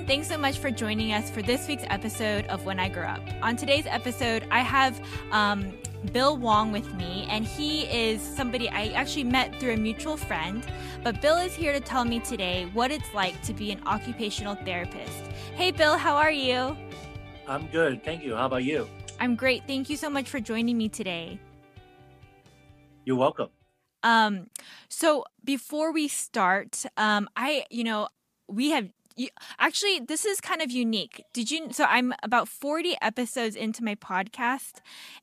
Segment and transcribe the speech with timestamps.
[0.00, 0.06] everyone.
[0.06, 3.22] Thanks so much for joining us for this week's episode of When I Grow Up.
[3.42, 5.00] On today's episode, I have
[5.30, 5.72] um,
[6.12, 10.64] Bill Wong with me, and he is somebody I actually met through a mutual friend.
[11.02, 14.54] But Bill is here to tell me today what it's like to be an occupational
[14.54, 15.22] therapist.
[15.54, 16.76] Hey, Bill, how are you?
[17.46, 18.02] I'm good.
[18.04, 18.36] Thank you.
[18.36, 18.88] How about you?
[19.18, 19.66] I'm great.
[19.66, 21.38] Thank you so much for joining me today.
[23.04, 23.48] You're welcome.
[24.02, 24.48] Um,
[24.88, 28.08] so before we start, um, I, you know,
[28.48, 28.88] we have
[29.20, 33.84] you, actually this is kind of unique did you so i'm about 40 episodes into
[33.84, 34.78] my podcast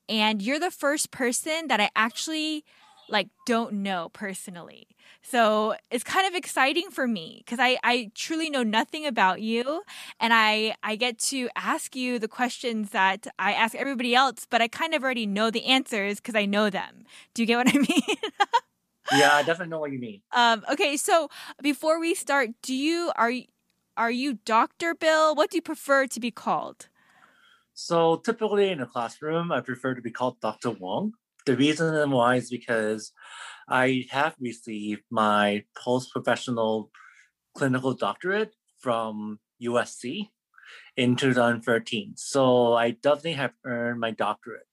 [0.07, 2.63] and you're the first person that i actually
[3.09, 4.87] like don't know personally
[5.21, 9.83] so it's kind of exciting for me because I, I truly know nothing about you
[10.19, 14.61] and I, I get to ask you the questions that I ask everybody else, but
[14.61, 17.03] I kind of already know the answers because I know them.
[17.33, 18.17] Do you get what I mean?
[19.11, 20.21] yeah, I definitely know what you mean.
[20.31, 21.29] Um, okay, so
[21.61, 23.31] before we start, do you are
[23.97, 24.93] are you Dr.
[24.93, 25.35] Bill?
[25.35, 26.87] What do you prefer to be called?
[27.73, 30.71] So typically in a classroom, I prefer to be called Dr.
[30.71, 31.13] Wong.
[31.45, 33.11] The reason why is because
[33.67, 36.91] I have received my post-professional
[37.55, 40.29] clinical doctorate from USC
[40.95, 42.13] in 2013.
[42.15, 44.63] So I definitely have earned my doctorate.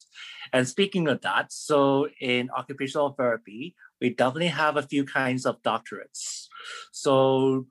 [0.52, 5.62] And speaking of that, so in occupational therapy, we definitely have a few kinds of
[5.62, 6.46] doctorates.
[6.92, 7.66] So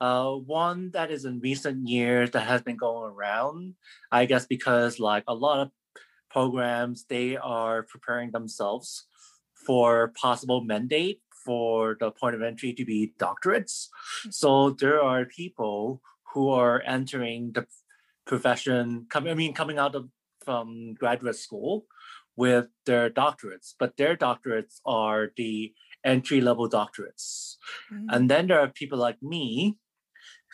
[0.00, 3.74] uh, one that is in recent years that has been going around,
[4.12, 5.70] I guess because like a lot of
[6.30, 9.06] programs, they are preparing themselves
[9.66, 13.88] for possible mandate for the point of entry to be doctorates.
[14.22, 14.30] Hmm.
[14.30, 16.02] So there are people
[16.34, 17.66] who are entering the
[18.26, 20.08] profession, I mean, coming out of
[20.44, 21.86] from graduate school
[22.36, 25.72] with their doctorates, but their doctorates are the
[26.04, 27.56] entry level doctorates.
[27.92, 28.06] Mm-hmm.
[28.10, 29.76] And then there are people like me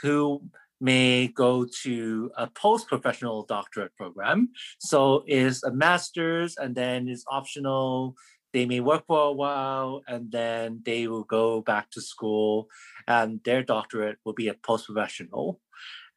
[0.02, 0.42] who
[0.80, 4.50] may go to a post-professional doctorate program.
[4.80, 8.16] So is a master's and then is optional.
[8.52, 12.68] They may work for a while and then they will go back to school
[13.06, 15.60] and their doctorate will be a post-professional.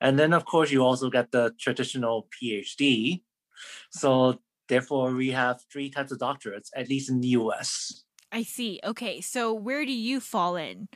[0.02, 3.22] And then of course you also get the traditional PhD.
[3.92, 8.04] So therefore we have three types of doctorates, at least in the US.
[8.32, 8.80] I see.
[8.84, 9.22] Okay.
[9.22, 10.90] So where do you fall in?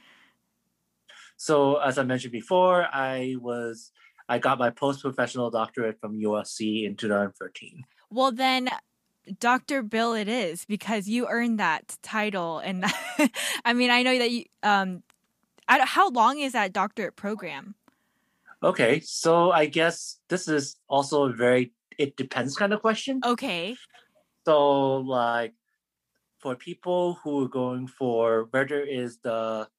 [1.40, 3.94] So as I mentioned before, I was
[4.28, 7.86] I got my post-professional doctorate from USC in 2013.
[8.12, 8.70] Well, then
[9.40, 9.82] Dr.
[9.82, 12.84] Bill it is because you earned that title and
[13.66, 15.02] I mean, I know that you um
[15.70, 17.74] how long is that doctorate program?
[18.62, 23.22] Okay, so I guess this is also a very it depends kind of question.
[23.26, 23.78] Okay.
[24.46, 25.54] So like
[26.40, 29.70] for people who are going for whether is the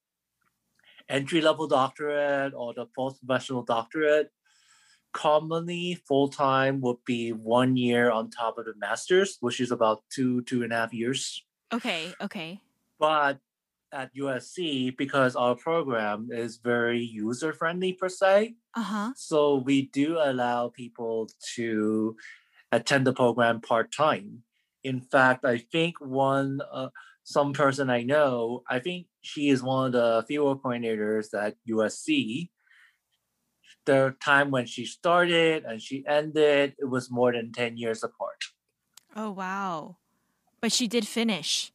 [1.10, 4.30] entry level doctorate or the post professional doctorate,
[5.12, 10.02] commonly full time would be one year on top of the master's, which is about
[10.10, 11.44] two, two and a half years.
[11.72, 12.60] Okay, okay.
[12.98, 13.38] But
[13.92, 19.12] at USC, because our program is very user friendly per se, uh-huh.
[19.16, 22.16] so we do allow people to
[22.72, 24.42] attend the program part time.
[24.84, 26.88] In fact, I think one uh,
[27.30, 32.50] some person I know, I think she is one of the field coordinators at USC.
[33.86, 38.46] The time when she started and she ended, it was more than 10 years apart.
[39.14, 39.98] Oh, wow.
[40.60, 41.72] But she did finish.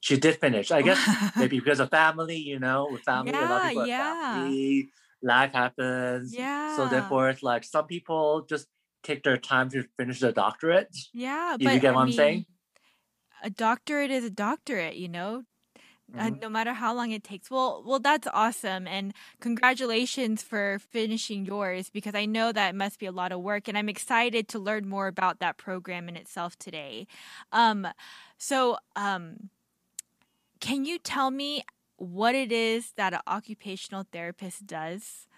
[0.00, 0.72] She did finish.
[0.72, 0.98] I guess
[1.36, 4.34] maybe because of family, you know, with family, yeah, a lot of people yeah.
[4.34, 4.90] family,
[5.22, 6.34] life happens.
[6.34, 6.76] Yeah.
[6.76, 8.66] So therefore, it's like some people just
[9.04, 10.94] take their time to finish their doctorate.
[11.14, 11.52] Yeah.
[11.58, 12.46] You, but, you get what I am saying?
[13.42, 15.44] A doctorate is a doctorate, you know?
[16.12, 16.34] Uh, mm-hmm.
[16.34, 17.50] uh, no matter how long it takes.
[17.50, 22.98] Well, well, that's awesome, and congratulations for finishing yours because I know that it must
[22.98, 26.16] be a lot of work, and I'm excited to learn more about that program in
[26.16, 27.06] itself today.
[27.52, 27.86] Um,
[28.38, 29.50] so, um,
[30.60, 31.62] can you tell me
[31.96, 35.28] what it is that an occupational therapist does?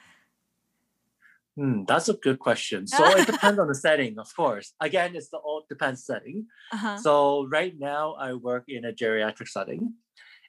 [1.56, 2.87] Hmm, that's a good question.
[2.87, 4.72] So it depends on the setting, of course.
[4.81, 6.46] Again, it's the all depends setting.
[6.72, 6.96] Uh-huh.
[6.99, 9.94] So right now, I work in a geriatric setting.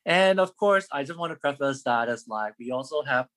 [0.05, 3.27] And of course, I just want to preface that as like we also have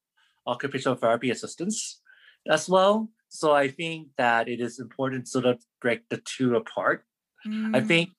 [0.47, 2.01] occupational therapy assistants
[2.49, 3.09] as well.
[3.29, 7.05] So I think that it is important to sort of break the two apart.
[7.47, 7.77] Mm.
[7.77, 8.11] I think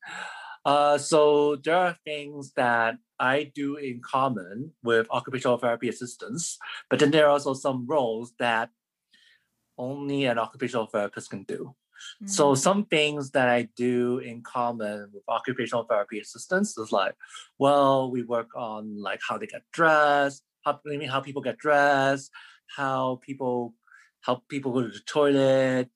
[0.65, 6.57] uh, so there are things that I do in common with occupational therapy assistants,
[6.89, 8.69] but then there are also some roles that
[9.77, 11.75] only an occupational therapist can do.
[12.25, 12.57] So mm.
[12.57, 17.15] some things that I do in common with occupational therapy assistants is like,
[17.57, 21.57] well, we work on like how they get dressed, how I mean how people get
[21.57, 22.31] dressed,
[22.75, 23.73] how people
[24.21, 25.89] help people go to the toilet,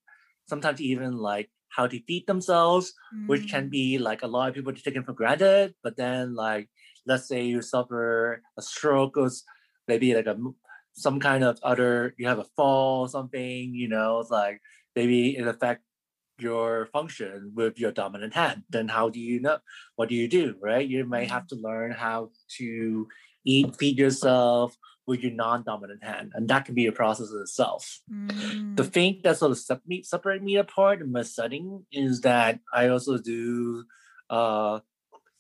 [0.48, 3.28] sometimes even like how to feed themselves, mm.
[3.28, 3.72] which can mm.
[3.72, 5.74] be like a lot of people taken for granted.
[5.84, 6.70] But then, like,
[7.06, 9.30] let's say you suffer a stroke or
[9.88, 10.38] maybe like a
[10.94, 14.62] some kind of other you have a fall or something, you know, it's like
[14.96, 15.86] maybe it affects
[16.40, 18.64] your function with your dominant hand.
[18.70, 19.60] Then how do you know
[19.96, 20.88] what do you do, right?
[20.88, 21.48] You may have mm.
[21.50, 23.08] to learn how to
[23.46, 24.76] eat, feed yourself
[25.08, 28.00] with your non-dominant hand, and that can be a process in itself.
[28.12, 28.78] Mm.
[28.78, 32.88] The thing that sort of separate, separate me apart in my setting is that I
[32.88, 33.84] also do
[34.30, 34.80] uh,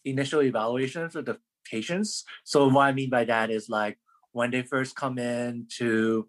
[0.03, 1.37] initial evaluations with the
[1.69, 2.23] patients.
[2.43, 3.97] So what I mean by that is like
[4.31, 6.27] when they first come in to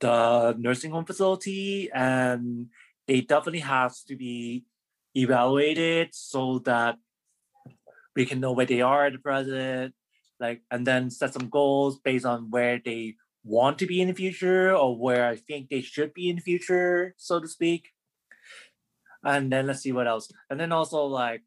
[0.00, 2.66] the nursing home facility and
[3.08, 4.64] they definitely have to be
[5.14, 6.96] evaluated so that
[8.14, 9.94] we can know where they are at the present
[10.38, 14.14] like and then set some goals based on where they want to be in the
[14.14, 17.92] future or where i think they should be in the future so to speak.
[19.24, 20.30] And then let's see what else.
[20.50, 21.42] And then also like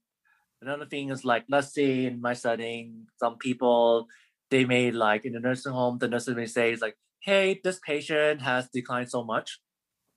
[0.61, 4.07] another thing is like let's say in my setting some people
[4.49, 8.41] they may like in the nursing home the nurse may say like hey this patient
[8.41, 9.59] has declined so much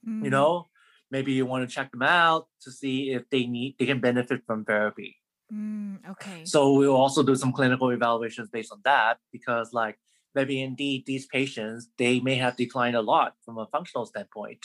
[0.07, 0.25] mm-hmm.
[0.25, 0.69] you know?
[1.11, 4.43] Maybe you want to check them out to see if they need they can benefit
[4.47, 5.19] from therapy.
[5.53, 6.45] Mm, okay.
[6.47, 9.99] So we'll also do some clinical evaluations based on that because like
[10.35, 14.65] maybe indeed these patients they may have declined a lot from a functional standpoint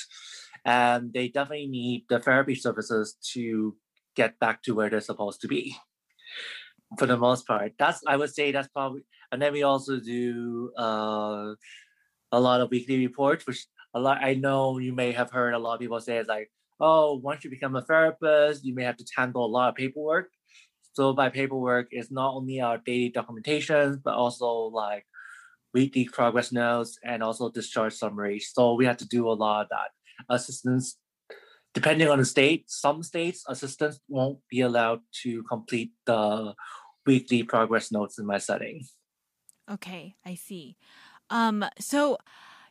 [0.64, 3.75] and they definitely need the therapy services to
[4.16, 5.75] get back to where they're supposed to be
[6.98, 7.74] for the most part.
[7.78, 11.53] That's i would say that's probably and then we also do uh,
[12.31, 15.59] a lot of weekly reports, which a lot I know you may have heard a
[15.59, 18.97] lot of people say it's like, oh, once you become a therapist, you may have
[18.97, 20.29] to handle a lot of paperwork.
[20.94, 25.06] So by paperwork, it's not only our daily documentation, but also like
[25.73, 28.51] weekly progress notes and also discharge summaries.
[28.53, 29.89] So we have to do a lot of that.
[30.30, 30.97] Assistants,
[31.73, 36.53] depending on the state, some states assistants won't be allowed to complete the
[37.06, 38.83] weekly progress notes in my setting.
[39.69, 40.78] Okay, I see.
[41.30, 42.18] Um, so,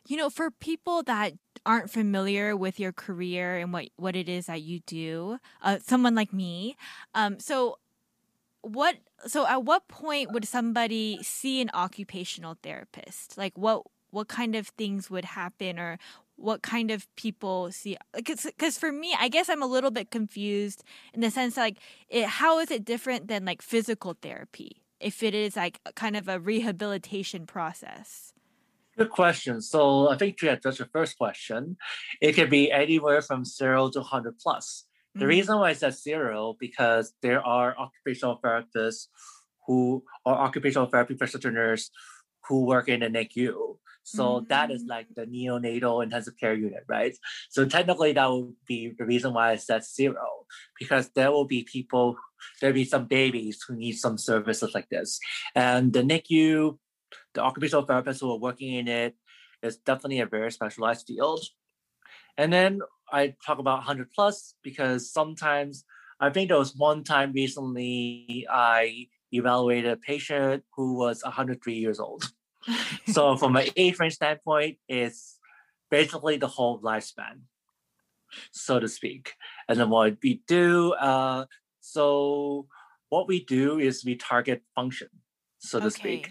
[0.07, 1.33] you know, for people that
[1.65, 6.15] aren't familiar with your career and what what it is that you do, uh, someone
[6.15, 6.75] like me,
[7.13, 7.77] um, so
[8.61, 8.97] what
[9.27, 14.67] so at what point would somebody see an occupational therapist like what what kind of
[14.69, 15.99] things would happen or
[16.35, 20.83] what kind of people see because for me i guess i'm a little bit confused
[21.13, 21.77] in the sense like
[22.09, 26.27] it, how is it different than like physical therapy if it is like kind of
[26.27, 28.33] a rehabilitation process?
[28.97, 29.61] Good question.
[29.61, 31.77] So I think to address your first question,
[32.19, 34.85] it could be anywhere from zero to 100 plus.
[35.13, 35.29] The mm-hmm.
[35.29, 39.07] reason why I said zero because there are occupational therapists
[39.67, 41.91] who are occupational therapy practitioners
[42.47, 43.77] who work in the NICU.
[44.07, 44.47] So mm-hmm.
[44.47, 47.13] that is like the neonatal intensive care unit, right?
[47.49, 50.45] So technically, that would be the reason why I said zero,
[50.79, 52.15] because there will be people,
[52.61, 55.19] there'll be some babies who need some services like this.
[55.55, 56.77] And the NICU,
[57.33, 59.15] the occupational therapists who are working in it,
[59.61, 61.43] is definitely a very specialized field.
[62.37, 62.79] And then
[63.11, 65.83] I talk about 100 plus because sometimes
[66.21, 71.99] I think there was one time recently I evaluated a patient who was 103 years
[71.99, 72.31] old
[73.07, 75.39] so from an A-frame standpoint, it's
[75.89, 77.41] basically the whole lifespan,
[78.51, 79.33] so to speak.
[79.67, 81.45] And then what we do, uh,
[81.79, 82.67] so
[83.09, 85.09] what we do is we target function,
[85.59, 85.95] so to okay.
[85.95, 86.29] speak.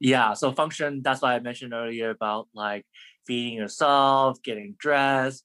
[0.00, 2.84] Yeah, so function, that's why I mentioned earlier about like
[3.26, 5.44] feeding yourself, getting dressed,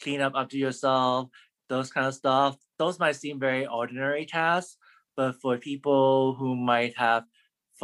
[0.00, 1.30] clean up after yourself,
[1.68, 2.56] those kind of stuff.
[2.78, 4.76] Those might seem very ordinary tasks,
[5.16, 7.24] but for people who might have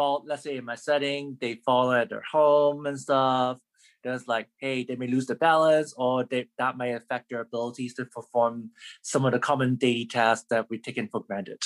[0.00, 3.58] fall, let's say in my setting, they fall at their home and stuff.
[4.02, 7.92] There's like, hey, they may lose the balance, or they, that may affect their abilities
[7.94, 8.70] to perform
[9.02, 11.62] some of the common daily tasks that we taken for granted.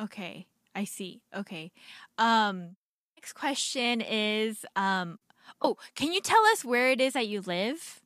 [0.00, 0.46] Okay,
[0.76, 1.22] I see.
[1.34, 1.72] Okay.
[2.18, 2.76] Um,
[3.16, 5.18] next question is, um,
[5.60, 8.00] oh, can you tell us where it is that you live?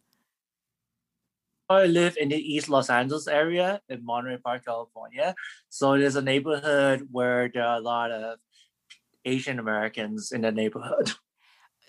[1.69, 5.35] I live in the East Los Angeles area in Monterey Park, California.
[5.69, 8.39] So it is a neighborhood where there are a lot of
[9.25, 11.13] Asian Americans in the neighborhood.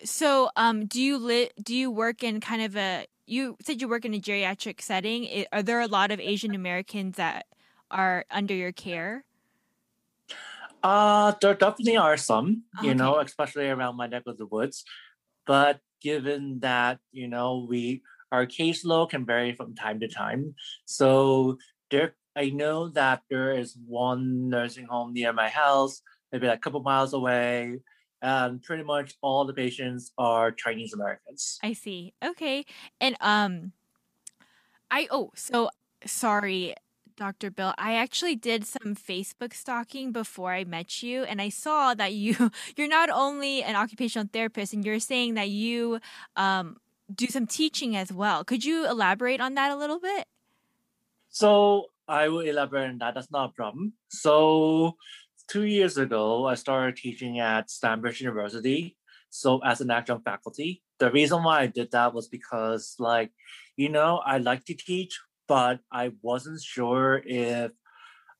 [0.03, 1.49] So, um, do you live?
[1.61, 3.05] Do you work in kind of a?
[3.27, 5.45] You said you work in a geriatric setting.
[5.51, 7.45] Are there a lot of Asian Americans that
[7.91, 9.23] are under your care?
[10.81, 12.63] Uh, there definitely are some.
[12.79, 12.87] Okay.
[12.87, 14.83] You know, especially around my neck of the woods.
[15.45, 21.57] But given that you know we our caseload can vary from time to time, so
[21.91, 26.61] there I know that there is one nursing home near my house maybe like a
[26.61, 27.79] couple miles away
[28.21, 31.59] and pretty much all the patients are Chinese Americans.
[31.63, 32.13] I see.
[32.23, 32.65] Okay.
[32.99, 33.71] And um
[34.89, 35.69] I oh, so
[36.05, 36.75] sorry,
[37.15, 37.49] Dr.
[37.49, 37.73] Bill.
[37.77, 42.51] I actually did some Facebook stalking before I met you and I saw that you
[42.75, 45.99] you're not only an occupational therapist and you're saying that you
[46.35, 46.77] um
[47.13, 48.43] do some teaching as well.
[48.43, 50.25] Could you elaborate on that a little bit?
[51.29, 53.15] So I will elaborate on that.
[53.15, 53.93] That's not a problem.
[54.09, 54.95] So
[55.51, 58.95] two years ago, I started teaching at Stanbridge University.
[59.29, 63.31] So as an adjunct faculty, the reason why I did that was because, like,
[63.75, 67.71] you know, I like to teach, but I wasn't sure if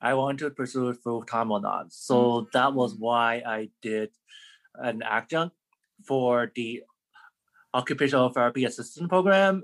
[0.01, 1.91] I wanted to pursue it full time or not.
[1.91, 2.49] So mm-hmm.
[2.53, 4.09] that was why I did
[4.75, 5.55] an adjunct
[6.07, 6.83] for the
[7.73, 9.63] occupational therapy assistant program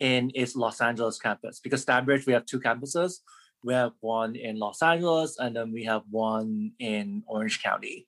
[0.00, 1.60] in its Los Angeles campus.
[1.60, 3.20] Because Stanbridge, we have two campuses.
[3.62, 8.06] We have one in Los Angeles, and then we have one in Orange County.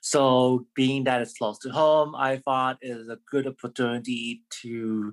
[0.00, 5.12] So, being that it's close to home, I thought it is a good opportunity to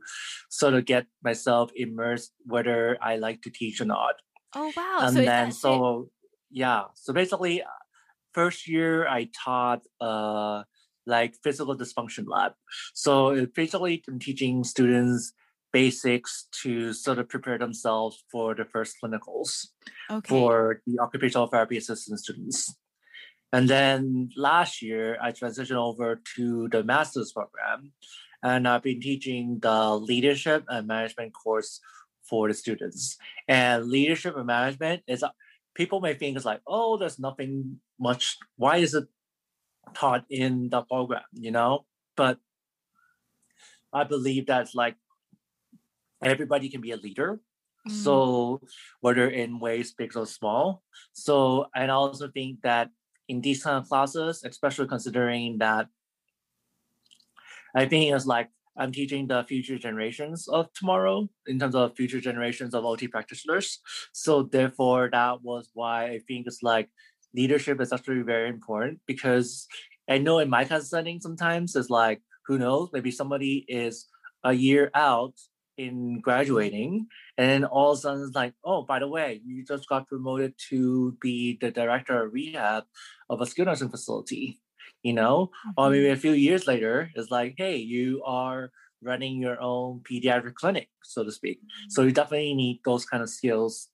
[0.50, 4.16] sort of get myself immersed, whether I like to teach or not.
[4.56, 5.00] Oh wow!
[5.02, 6.10] And so then, so
[6.50, 7.64] yeah, so basically,
[8.34, 10.64] first year I taught uh
[11.06, 12.54] like physical dysfunction lab.
[12.94, 15.34] So basically, I'm teaching students
[15.76, 19.50] basics to sort of prepare themselves for the first clinicals
[20.10, 20.30] okay.
[20.30, 22.74] for the occupational therapy assistant students.
[23.52, 27.92] And then last year, I transitioned over to the master's program,
[28.42, 31.82] and I've been teaching the leadership and management course
[32.24, 33.18] for the students.
[33.50, 35.26] And leadership and management is
[35.74, 38.38] people may think it's like, oh, there's nothing much.
[38.56, 39.08] Why is it
[39.94, 41.28] taught in the program?
[41.34, 42.40] You know, but
[43.92, 44.96] I believe that's like
[46.26, 47.40] everybody can be a leader.
[47.88, 47.92] Mm.
[47.92, 48.62] So
[49.02, 50.84] whether in ways big or small.
[51.14, 52.90] So and I also think that
[53.28, 55.88] in these kind of classes, especially considering that
[57.76, 62.20] I think it's like I'm teaching the future generations of tomorrow in terms of future
[62.20, 63.80] generations of OT practitioners.
[64.12, 66.90] So therefore, that was why I think it's like
[67.34, 69.68] leadership is actually very important because
[70.10, 74.08] I know in my class setting sometimes it's like who knows maybe somebody is
[74.44, 75.34] a year out
[75.78, 79.88] in graduating and all of a sudden it's like oh by the way you just
[79.90, 82.84] got promoted to be the director of rehab
[83.30, 84.60] of a skilled nursing facility
[85.04, 85.72] you know mm-hmm.
[85.78, 90.56] or maybe a few years later it's like hey you are running your own pediatric
[90.56, 91.90] clinic so to speak mm-hmm.
[91.90, 93.90] so you definitely need those kind of skills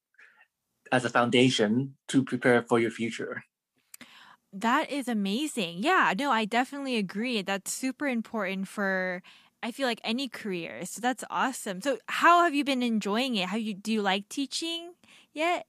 [0.92, 3.44] as a foundation to prepare for your future
[4.54, 5.78] that is amazing.
[5.80, 7.42] Yeah, no, I definitely agree.
[7.42, 9.24] That's super important for
[9.64, 10.86] I feel like any career.
[10.86, 11.82] So that's awesome.
[11.82, 13.50] So how have you been enjoying it?
[13.50, 14.94] How you do you like teaching
[15.34, 15.68] yet?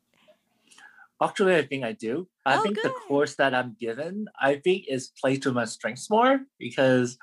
[1.23, 2.27] Actually, I think I do.
[2.45, 2.85] I oh, think good.
[2.85, 7.17] the course that I'm given, I think is play to my strengths more because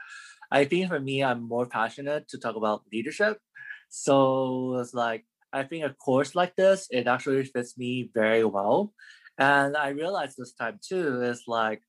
[0.51, 3.39] I think for me, I'm more passionate to talk about leadership.
[3.89, 8.93] So it's like I think a course like this, it actually fits me very well.
[9.37, 11.81] And I realized this time too is like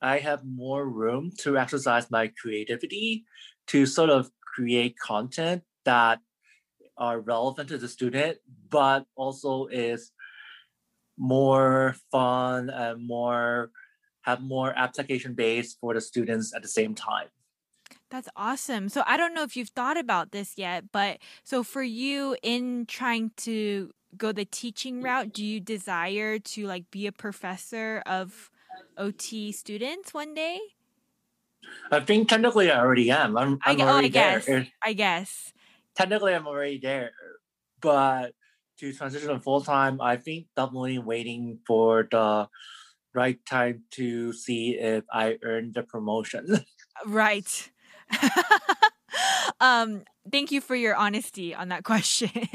[0.00, 3.24] I have more room to exercise my creativity
[3.68, 6.20] to sort of create content that
[6.96, 8.38] are relevant to the student,
[8.70, 10.12] but also is
[11.16, 13.70] more fun and more
[14.22, 17.28] have more application based for the students at the same time.
[18.10, 18.88] That's awesome.
[18.88, 22.86] So I don't know if you've thought about this yet, but so for you in
[22.86, 28.50] trying to go the teaching route, do you desire to like be a professor of
[28.96, 30.58] OT students one day?
[31.90, 33.36] I think technically I already am.
[33.36, 34.46] I'm, I'm I, already oh, I guess.
[34.46, 34.66] there.
[34.82, 35.52] I guess.
[35.94, 37.12] Technically, I'm already there,
[37.80, 38.32] but
[38.78, 42.48] to transition full time, I think definitely waiting for the
[43.14, 46.64] right time to see if I earn the promotion.
[47.06, 47.70] right.
[49.60, 52.48] um, thank you for your honesty on that question.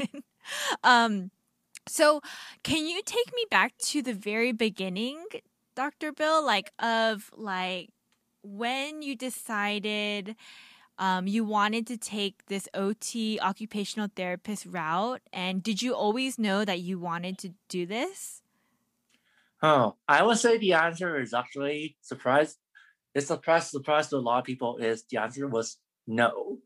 [0.84, 1.30] um,
[1.88, 2.20] so,
[2.62, 5.24] can you take me back to the very beginning,
[5.74, 6.12] Dr.
[6.12, 7.88] Bill, like of like
[8.42, 10.36] when you decided
[10.98, 16.64] um, you wanted to take this OT occupational therapist route, and did you always know
[16.64, 18.42] that you wanted to do this?
[19.62, 22.56] Oh, I would say the answer is actually surprise.
[23.14, 26.58] It's surprise surprise to a lot of people is the answer was no.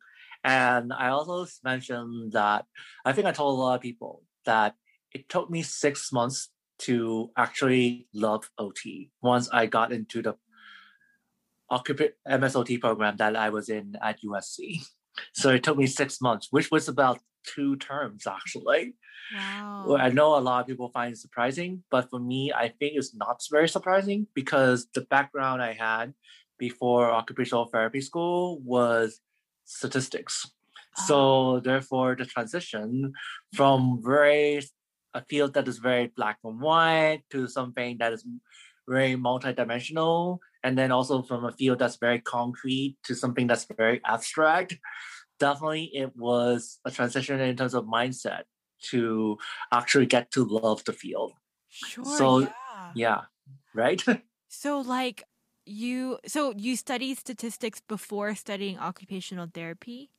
[0.42, 2.66] And I also mentioned that
[3.04, 4.74] I think I told a lot of people that
[5.12, 6.50] it took me six months
[6.80, 10.34] to actually love OT once I got into the
[11.70, 14.82] MSOT program that I was in at USC.
[15.32, 18.94] So it took me six months, which was about two terms actually.
[19.32, 19.84] Wow.
[19.86, 22.94] Well, I know a lot of people find it surprising, but for me, I think
[22.96, 26.14] it's not very surprising because the background I had
[26.58, 29.20] before occupational therapy school was
[29.64, 30.50] statistics.
[30.98, 31.04] Oh.
[31.06, 31.18] So
[31.56, 31.60] ah.
[31.60, 33.12] therefore, the transition
[33.54, 34.62] from very
[35.14, 38.26] a field that is very black and white to something that is
[38.88, 44.00] very multidimensional, and then also from a field that's very concrete to something that's very
[44.04, 44.78] abstract.
[45.38, 48.44] Definitely, it was a transition in terms of mindset
[48.90, 49.38] to
[49.70, 51.34] actually get to love the field.
[51.68, 52.04] Sure.
[52.04, 52.48] So, yeah.
[52.94, 53.20] Yeah,
[53.74, 54.02] right?
[54.48, 55.24] So like
[55.66, 60.10] you so you studied statistics before studying occupational therapy?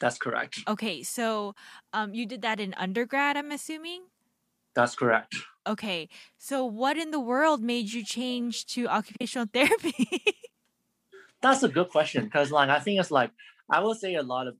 [0.00, 0.64] that's correct.
[0.66, 1.54] Okay, so
[1.92, 4.08] um you did that in undergrad, I'm assuming?
[4.78, 5.34] That's correct.
[5.66, 6.08] Okay.
[6.38, 10.22] So what in the world made you change to occupational therapy?
[11.42, 13.32] That's a good question because, like, I think it's like
[13.68, 14.54] I would say a lot of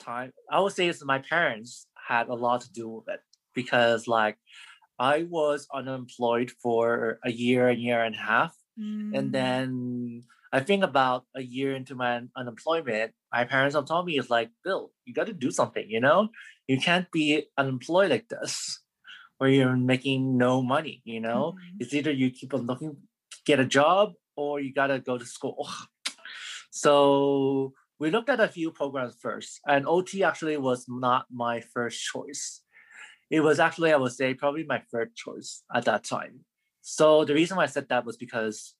[0.00, 0.32] time.
[0.50, 3.20] I would say it's my parents had a lot to do with it
[3.54, 4.38] because, like,
[4.98, 10.22] I was unemployed for a year, a year and a half, Mm, and then
[10.52, 14.50] I think about a year into my unemployment, my parents have told me it's like,
[14.64, 15.84] Bill, you got to do something.
[15.88, 16.28] You know,
[16.66, 18.80] you can't be unemployed like this,
[19.40, 21.00] where you're making no money.
[21.04, 21.80] You know, mhm.
[21.80, 22.96] it's either you keep on looking,
[23.46, 25.66] get a job, or you gotta go to school.
[26.70, 32.00] So we looked at a few programs first, and OT actually was not my first
[32.04, 32.62] choice.
[33.30, 36.44] It was actually, I would say, probably my third choice at that time.
[36.82, 38.74] So the reason why I said that was because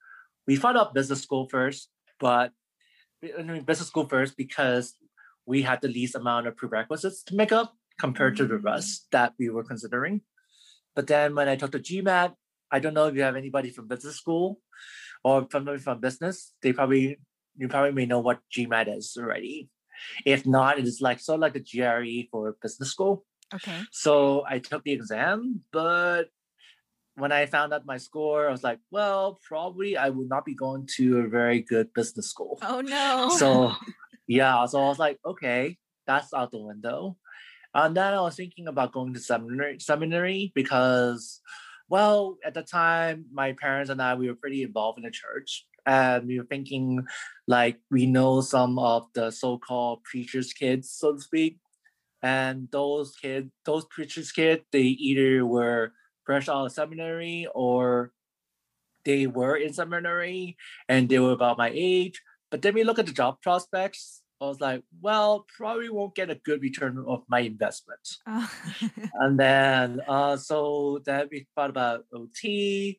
[0.47, 1.91] we thought of business school first,
[2.21, 2.53] but
[3.39, 4.95] I mean, business school first because
[5.47, 8.65] we had the least amount of prerequisites to make up compared to the Mm.
[8.65, 10.23] rest that we were considering.
[10.95, 12.35] But then when I talked to GMAT,
[12.71, 14.61] I don't know if you have anybody from business school
[15.25, 16.53] or somebody from business.
[16.63, 17.19] They probably
[17.57, 19.69] you probably may know what GMAT is already.
[20.25, 23.25] If not, it is like sort of like the GRE for business school.
[23.53, 23.81] Okay.
[23.91, 26.29] So I took the exam, but
[27.17, 30.55] when I found out my score, I was like, well, probably I would not be
[30.55, 32.59] going to a very good business school.
[32.63, 33.31] Oh no.
[33.37, 33.73] So
[34.27, 35.77] yeah, so I was like, okay,
[36.07, 37.17] that's out the window.
[37.75, 41.41] Um, and then I was thinking about going to seminary seminary because,
[41.89, 45.67] well, at the time, my parents and I we were pretty involved in the church.
[45.87, 47.07] And we were thinking
[47.47, 51.59] like we know some of the so-called preachers' kids, so to speak.
[52.23, 55.93] And those kids, those preachers' kids, they either were
[56.25, 58.13] fresh out of seminary or
[59.05, 60.57] they were in seminary
[60.89, 62.21] and they were about my age.
[62.51, 64.23] But then we look at the job prospects.
[64.41, 68.01] I was like, well, probably won't get a good return of my investment.
[68.27, 68.51] Oh.
[69.15, 72.99] And then, uh, so then we thought about OT.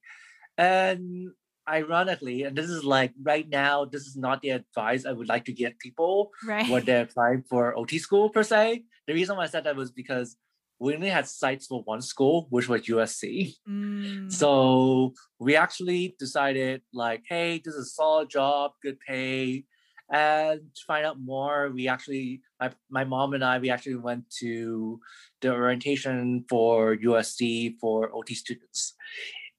[0.58, 1.32] And
[1.68, 5.46] ironically, and this is like right now, this is not the advice I would like
[5.46, 6.70] to give people right.
[6.70, 8.84] when they're applying for OT school per se.
[9.08, 10.38] The reason why I said that was because
[10.80, 13.54] we only had sights for one school, which was USC.
[13.70, 19.66] Mm, So we actually decided like, hey, this is a solid job, good pay.
[20.12, 24.30] And to find out more, we actually my, my mom and I we actually went
[24.40, 25.00] to
[25.40, 28.94] the orientation for USC for OT students.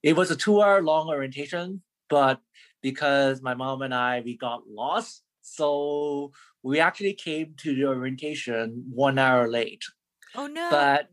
[0.02, 2.40] It was a two-hour long orientation, but
[2.82, 8.84] because my mom and I we got lost, so we actually came to the orientation
[8.92, 9.82] one hour late.
[10.34, 10.68] oh no.
[10.70, 11.08] But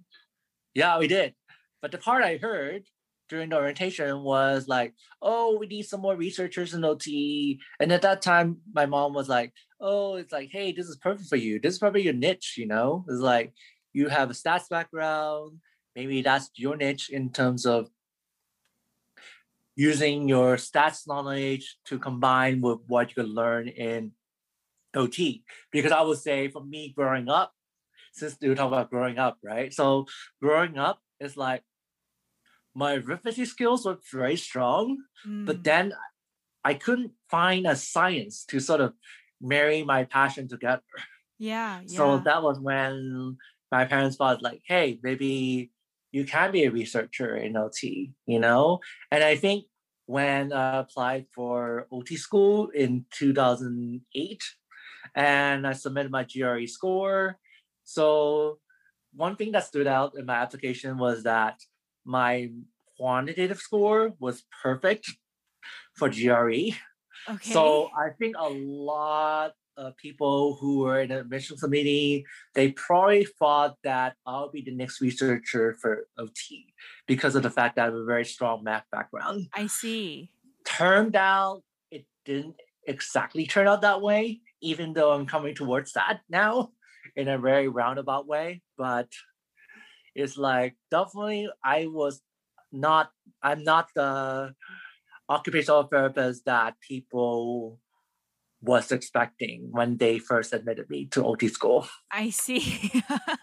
[0.76, 1.34] yeah, we did.
[1.82, 2.84] But the part I heard
[3.30, 7.60] during the orientation was like, oh, we need some more researchers in OT.
[7.80, 11.30] And at that time, my mom was like, oh, it's like, hey, this is perfect
[11.30, 11.60] for you.
[11.60, 13.06] This is probably your niche, you know?
[13.08, 13.54] It's like
[13.94, 15.60] you have a stats background.
[15.96, 17.90] Maybe that's your niche in terms of
[19.76, 24.12] using your stats knowledge to combine with what you could learn in
[24.96, 25.44] OT.
[25.72, 27.54] Because I would say for me growing up,
[28.12, 29.74] since you talk about growing up, right?
[29.74, 30.08] So
[30.42, 31.64] growing up is like
[32.76, 34.98] my arithmetic skills were very strong,
[35.46, 35.94] but Mm, then
[36.64, 38.94] I couldn't find a science to sort of
[39.42, 40.84] marry my passion together.
[41.38, 41.88] yeah, yeah.
[41.98, 43.38] So that was when
[43.72, 45.72] my parents thought like, hey, maybe
[46.12, 48.80] you can be a researcher in OT, you know?
[49.12, 49.66] And I think
[50.06, 54.44] when I applied for OT school in 2008
[55.16, 57.38] and I submitted my GRE score.
[57.84, 58.60] So
[59.14, 61.60] one thing that stood out in my application was that
[62.10, 62.50] my
[62.98, 65.14] quantitative score was perfect
[65.96, 66.74] for GRE.
[67.30, 67.54] okay.
[67.54, 73.26] So I think a lot of people who were in the admissions committee, they probably
[73.26, 76.74] thought that I'll be the next researcher for OT
[77.08, 79.48] because of the fact that I have a very strong math background.
[79.54, 80.32] I see.
[80.66, 82.56] Turned out it didn't
[82.88, 86.72] exactly turn out that way, even though I'm coming towards that now
[87.16, 88.64] in a very roundabout way.
[88.78, 89.10] But
[90.20, 92.22] it's like definitely I was
[92.72, 94.54] not I'm not the
[95.30, 97.80] occupational therapist that people
[98.62, 101.88] was expecting when they first admitted me to OT school.
[102.12, 102.92] I see.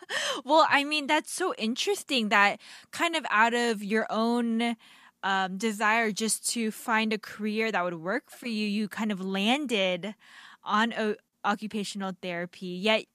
[0.44, 2.60] well, I mean, that's so interesting that
[2.90, 4.76] kind of out of your own
[5.22, 9.20] um, desire just to find a career that would work for you, you kind of
[9.24, 10.14] landed
[10.62, 12.66] on o- occupational therapy.
[12.66, 13.06] Yet,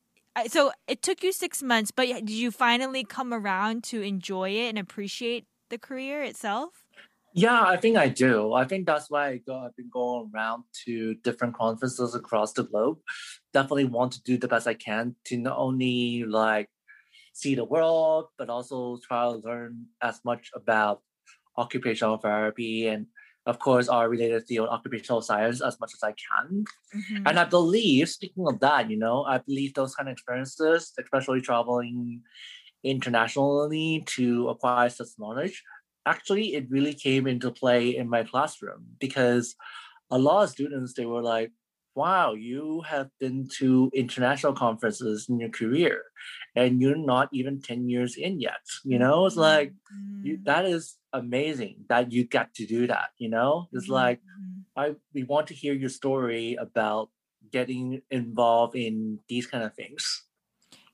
[0.48, 4.70] so it took you six months, but did you finally come around to enjoy it
[4.70, 6.84] and appreciate the career itself?
[7.34, 8.54] Yeah, I think I do.
[8.54, 12.64] I think that's why I go, I've been going around to different conferences across the
[12.64, 13.00] globe.
[13.54, 16.70] Definitely want to do the best I can to not only like
[17.34, 21.02] see the world, but also try to learn as much about
[21.58, 23.08] occupational therapy and
[23.46, 26.64] of course our related field occupational science as much as I can.
[26.96, 27.28] Mm-hmm.
[27.28, 31.42] And I believe, speaking of that, you know, I believe those kind of experiences, especially
[31.42, 32.22] traveling
[32.84, 35.64] internationally to acquire such knowledge,
[36.06, 39.56] actually it really came into play in my classroom because
[40.10, 41.52] a lot of students they were like
[41.96, 46.04] wow you have been to international conferences in your career
[46.56, 49.74] and you're not even 10 years in yet you know it's like
[50.24, 50.44] you, mm-hmm.
[50.44, 53.94] that is amazing that you get to do that you know it's mm-hmm.
[53.94, 54.22] like
[54.78, 57.10] i we want to hear your story about
[57.52, 60.24] getting involved in these kind of things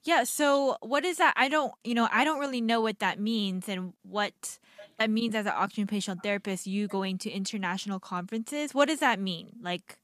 [0.03, 3.19] yeah so what is that i don't you know i don't really know what that
[3.19, 4.57] means and what
[4.97, 8.73] that means as an occupational therapist, you going to international conferences.
[8.73, 9.51] What does that mean?
[9.61, 9.99] Like,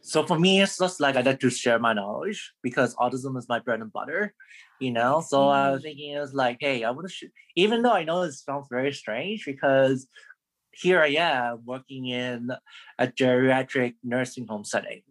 [0.00, 3.48] so for me, it's just like I like to share my knowledge because autism is
[3.48, 4.34] my bread and butter,
[4.80, 5.20] you know.
[5.20, 5.52] So mm.
[5.52, 7.32] I was thinking, it was like, hey, I want to, sh-.
[7.56, 10.06] even though I know it sounds very strange because
[10.72, 12.50] here I am working in
[12.98, 15.02] a geriatric nursing home setting,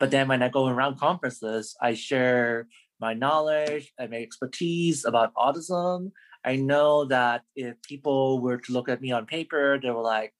[0.00, 2.66] but then when I go around conferences, I share
[3.00, 6.12] my knowledge and my expertise about autism
[6.44, 10.34] I know that if people were to look at me on paper, they were like,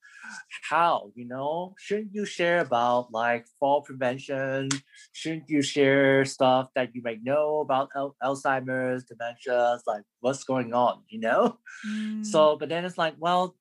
[0.68, 4.68] how, you know, shouldn't you share about like fall prevention?
[5.12, 10.74] Shouldn't you share stuff that you might know about Al- Alzheimer's, dementia, like what's going
[10.74, 11.58] on, you know?
[11.86, 12.24] Mm.
[12.24, 13.56] So, but then it's like, well,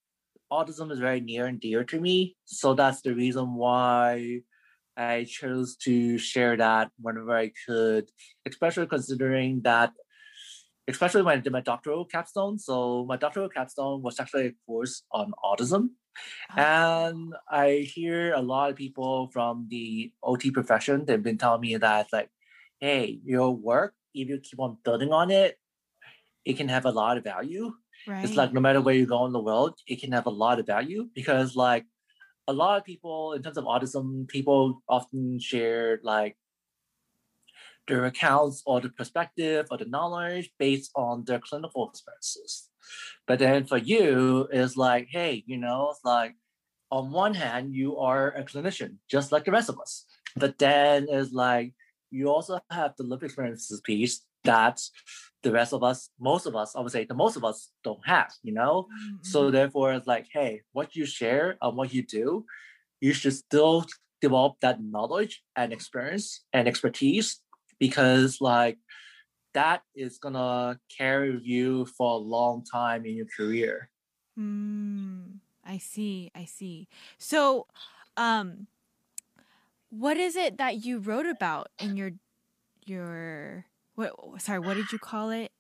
[0.52, 2.36] autism is very near and dear to me.
[2.46, 4.42] So that's the reason why
[4.98, 8.10] I chose to share that whenever I could,
[8.46, 9.92] especially considering that
[10.88, 12.58] especially when I did my doctoral capstone.
[12.60, 15.90] So my doctoral capstone was actually a course on autism.
[16.52, 16.62] Oh.
[16.62, 21.78] And I hear a lot of people from the OT profession, they've been telling me
[21.78, 22.30] that like,
[22.80, 25.58] hey, your work, if you keep on building on it,
[26.44, 27.72] it can have a lot of value.
[28.08, 28.26] Right.
[28.26, 30.60] It's like no matter where you go in the world, it can have a lot
[30.60, 31.86] of value because like
[32.48, 36.36] a lot of people in terms of autism, people often share like
[37.88, 42.70] their accounts or the perspective or the knowledge based on their clinical experiences.
[43.28, 46.36] But then for you, it's like, hey, you know, it's like
[46.92, 50.06] on one hand, you are a clinician, just like the rest of us.
[50.36, 51.74] But then it's like
[52.10, 54.82] you also have the lived experiences piece that
[55.44, 58.06] the rest of us, most of us, I would say the most of us don't
[58.06, 58.88] have, you know?
[58.92, 59.16] Mm-hmm.
[59.24, 62.46] So therefore it's like, hey, what you share and what you do,
[63.00, 63.86] you should still
[64.22, 67.40] develop that knowledge and experience and expertise
[67.82, 68.78] because like
[69.54, 73.90] that is gonna carry you for a long time in your career.
[74.38, 75.42] Hmm.
[75.66, 76.32] I see.
[76.34, 76.88] I see.
[77.18, 77.68] So,
[78.18, 78.68] um,
[79.90, 82.12] what is it that you wrote about in your
[82.86, 83.66] your
[83.96, 84.14] what?
[84.38, 85.52] Sorry, what did you call it?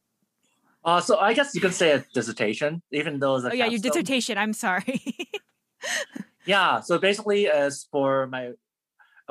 [0.85, 3.65] Uh, so I guess you can say a dissertation, even though it's a oh yeah,
[3.65, 4.37] your dissertation.
[4.37, 5.01] I'm sorry.
[6.45, 6.81] yeah.
[6.81, 8.53] So basically, as for my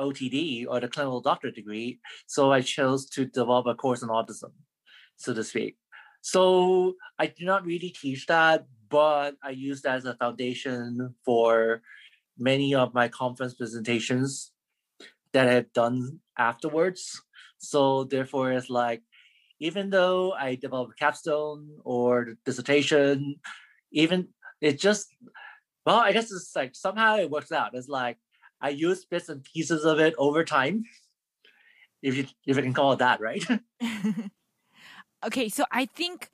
[0.01, 1.99] OTD or the clinical doctorate degree.
[2.27, 4.51] So I chose to develop a course on autism,
[5.17, 5.77] so to speak.
[6.21, 11.81] So I do not really teach that, but I use that as a foundation for
[12.37, 14.51] many of my conference presentations
[15.33, 17.21] that I've done afterwards.
[17.59, 19.01] So therefore, it's like,
[19.59, 23.35] even though I develop a capstone or dissertation,
[23.91, 25.07] even it just,
[25.85, 27.73] well, I guess it's like somehow it works out.
[27.73, 28.17] It's like
[28.61, 30.83] I use bits and pieces of it over time,
[32.01, 33.43] if you if I can call it that, right?
[35.25, 36.29] okay, so I think,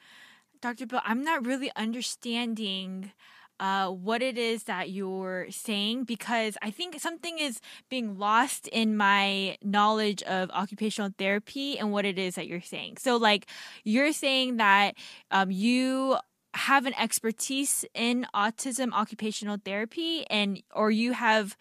[0.61, 0.85] Dr.
[0.85, 3.11] Bill, I'm not really understanding
[3.59, 7.59] uh, what it is that you're saying because I think something is
[7.89, 12.97] being lost in my knowledge of occupational therapy and what it is that you're saying.
[12.97, 13.47] So, like,
[13.83, 14.95] you're saying that
[15.31, 16.17] um, you
[16.53, 21.55] have an expertise in autism occupational therapy and or you have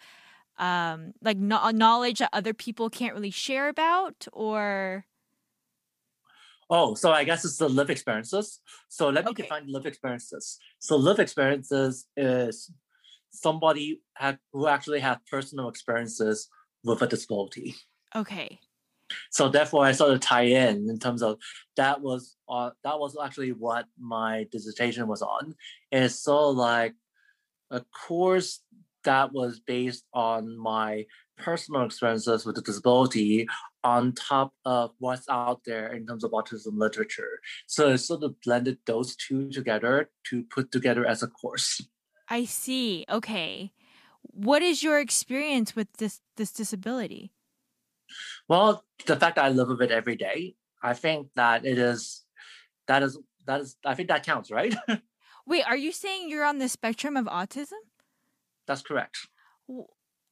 [0.57, 5.05] um, like no- knowledge that other people can't really share about or
[6.69, 8.59] Oh, so I guess it's the live experiences.
[8.89, 9.43] So let me okay.
[9.43, 10.59] define live experiences.
[10.79, 12.71] So live experiences is
[13.31, 14.01] somebody
[14.51, 16.49] who actually have personal experiences
[16.83, 17.75] with a disability.
[18.15, 18.59] Okay.
[19.31, 21.37] So therefore, I sort of tie in in terms of
[21.77, 25.55] that was uh, that was actually what my dissertation was on.
[25.91, 26.93] It's sort of like
[27.71, 28.61] a course
[29.03, 31.05] that was based on my
[31.37, 33.47] personal experiences with the disability
[33.83, 37.39] on top of what's out there in terms of autism literature.
[37.67, 41.81] So it sort of blended those two together to put together as a course.
[42.29, 43.05] I see.
[43.09, 43.71] Okay.
[44.21, 47.31] What is your experience with this this disability?
[48.47, 52.23] Well, the fact that I live with it every day, I think that it is
[52.87, 54.75] that is that is I think that counts, right?
[55.47, 57.79] Wait, are you saying you're on the spectrum of autism?
[58.67, 59.27] That's correct.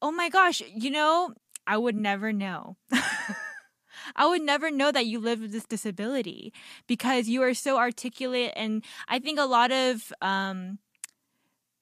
[0.02, 1.34] Oh my gosh, you know,
[1.66, 2.78] I would never know.
[4.16, 6.54] I would never know that you live with this disability
[6.88, 10.80] because you are so articulate and I think a lot of um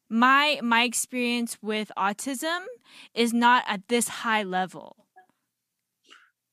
[0.10, 2.66] my my experience with autism
[3.14, 4.96] is not at this high level.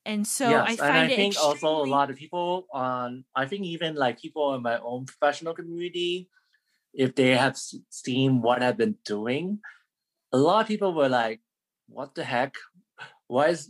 [0.03, 3.45] And so yes, I and I it think also a lot of people on I
[3.45, 6.27] think even like people in my own professional community,
[6.93, 9.59] if they have seen what I've been doing,
[10.31, 11.41] a lot of people were like,
[11.87, 12.55] "What the heck?
[13.27, 13.69] Why is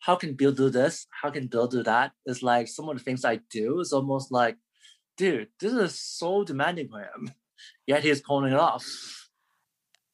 [0.00, 1.06] how can Bill do this?
[1.22, 4.32] How can Bill do that?" It's like some of the things I do is almost
[4.32, 4.56] like,
[5.16, 7.32] dude, this is so demanding for him.
[7.86, 8.84] Yet he's pulling it off.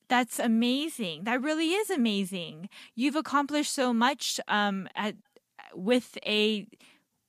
[0.09, 1.25] That's amazing.
[1.25, 2.69] That really is amazing.
[2.95, 5.17] You've accomplished so much um at
[5.75, 6.67] with a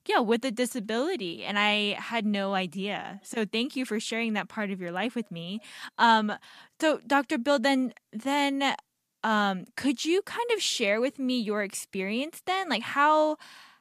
[0.10, 3.20] yeah, with a disability and I had no idea.
[3.24, 5.62] So thank you for sharing that part of your life with me.
[6.00, 6.34] Um
[6.82, 7.38] so Dr.
[7.38, 8.76] Bill then then
[9.24, 12.70] um could you kind of share with me your experience then?
[12.70, 13.38] Like how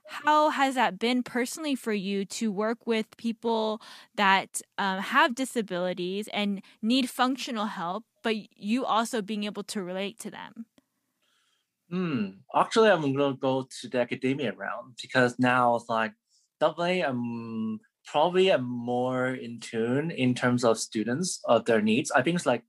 [0.06, 3.80] how has that been personally for you to work with people
[4.16, 10.18] that um, have disabilities and need functional help, but you also being able to relate
[10.20, 10.64] to them?
[11.90, 12.30] Hmm.
[12.54, 16.12] Actually, I'm gonna go to the academia round because now it's like
[16.60, 22.10] definitely I'm probably I'm more in tune in terms of students of their needs.
[22.10, 22.64] I think it's like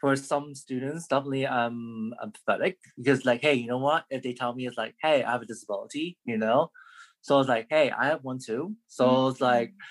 [0.00, 4.06] for some students, definitely I'm empathetic because like, hey, you know what?
[4.10, 6.70] If they tell me it's like, hey, I have a disability, you know,
[7.22, 8.76] so it's like, hey, I have one too.
[8.88, 9.82] So it's like Mm.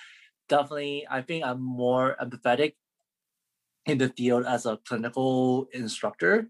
[0.48, 2.74] definitely I think I'm more empathetic
[3.86, 6.48] in the field as a clinical instructor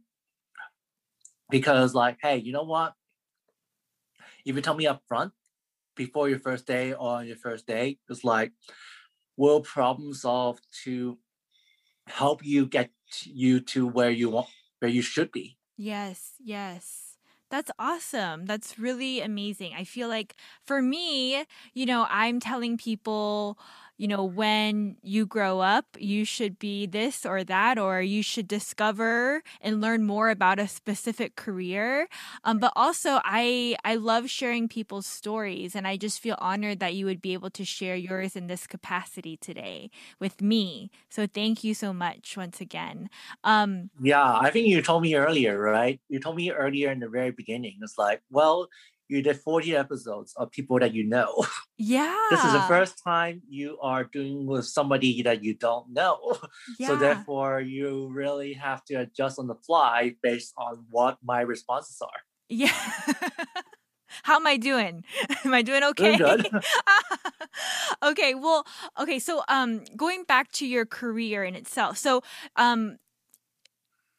[1.52, 2.96] because like, hey, you know what?
[4.44, 5.32] If you tell me up front
[5.96, 8.52] before your first day or on your first day, it's like
[9.36, 11.18] we'll problem solve to
[12.08, 12.92] help you get
[13.24, 14.48] you to where you want
[14.80, 15.58] where you should be.
[15.76, 17.18] Yes, yes.
[17.50, 18.46] That's awesome.
[18.46, 19.74] That's really amazing.
[19.74, 23.58] I feel like for me, you know, I'm telling people,
[24.02, 28.48] you know, when you grow up, you should be this or that, or you should
[28.48, 32.08] discover and learn more about a specific career.
[32.42, 36.94] Um, but also, I I love sharing people's stories, and I just feel honored that
[36.94, 40.90] you would be able to share yours in this capacity today with me.
[41.08, 43.08] So thank you so much once again.
[43.44, 46.00] Um, Yeah, I think you told me earlier, right?
[46.08, 47.78] You told me earlier in the very beginning.
[47.82, 48.68] It's like, well,
[49.12, 51.44] you did 40 episodes of people that you know.
[51.76, 52.16] yeah.
[52.30, 56.38] this is the first time you are doing with somebody that you don't know.
[56.78, 56.88] Yeah.
[56.88, 62.00] So therefore you really have to adjust on the fly based on what my responses
[62.00, 62.20] are.
[62.48, 62.72] Yeah.
[64.22, 65.04] How am I doing?
[65.44, 66.16] Am I doing okay?
[66.16, 66.64] Doing good.
[68.02, 68.66] okay, well,
[69.00, 71.98] okay, so um going back to your career in itself.
[71.98, 72.22] So,
[72.56, 72.98] um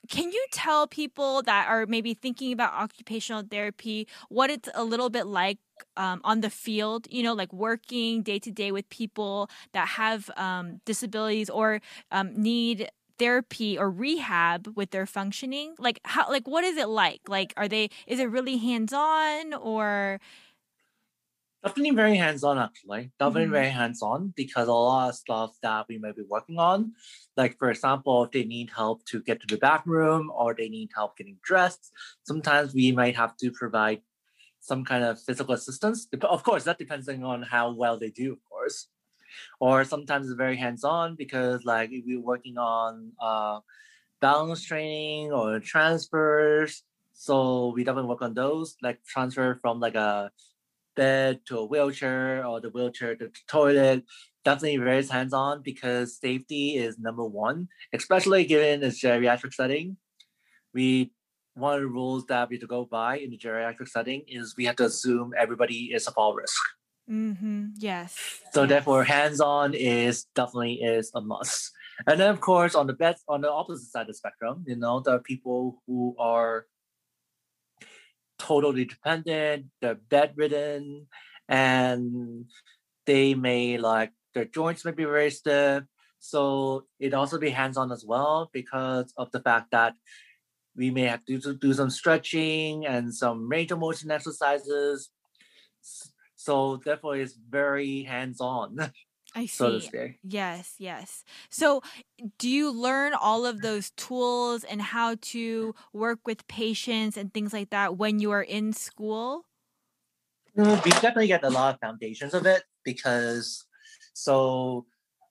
[0.10, 5.10] can you tell people that are maybe thinking about occupational therapy what it's a little
[5.10, 5.60] bit like
[5.98, 10.30] um, on the field, you know, like working day to day with people that have
[10.36, 11.80] um, disabilities or
[12.12, 15.76] um, need therapy or rehab with their functioning?
[15.80, 17.22] Like, how, like, what is it like?
[17.28, 20.20] Like, are they, is it really hands on or,
[21.64, 23.12] Definitely very hands-on actually.
[23.20, 23.52] Definitely Mhm.
[23.52, 26.94] very hands-on because a lot of stuff that we might be working on,
[27.38, 30.90] like for example, if they need help to get to the bathroom or they need
[30.94, 31.92] help getting dressed,
[32.24, 34.02] sometimes we might have to provide
[34.60, 36.08] some kind of physical assistance.
[36.24, 38.90] Of course, that depends on how well they do, of course.
[39.60, 43.60] Or sometimes it's very hands-on because like if we're working on uh,
[44.22, 50.32] balance training or transfers, so we definitely work on those, like transfer from like a
[50.96, 54.04] bed to a wheelchair or the wheelchair to the toilet.
[54.46, 59.98] Definitely very hands-on because safety is number one, especially given a geriatric setting.
[60.74, 61.12] We
[61.56, 64.56] one of the rules that we have to go by in the geriatric setting is
[64.58, 66.62] we have to assume everybody is of fall risk.
[67.10, 68.18] mm-hmm, yes.
[68.54, 68.70] So yes.
[68.70, 71.72] therefore, hands-on is definitely is a must.
[72.08, 74.76] And then of course on the best on the opposite side of the spectrum, you
[74.76, 76.66] know, there are people who are
[78.44, 81.08] totally dependent, they're bedridden,
[81.48, 82.46] and
[83.06, 85.84] they may like their joints may be very stiff.
[86.20, 89.94] So it also be hands-on as well because of the fact that
[90.76, 95.10] we may have to do, some stretching and some range of motion exercises.
[96.36, 98.92] So therefore it's very hands-on.
[99.36, 99.88] I So to see.
[99.88, 100.20] speak.
[100.24, 101.24] Yes, yes.
[101.50, 101.82] So,
[102.38, 107.52] do you learn all of those tools and how to work with patients and things
[107.52, 109.46] like that when you are in school?
[110.58, 113.66] Mm, We definitely get a lot of foundations of it because
[114.14, 114.86] so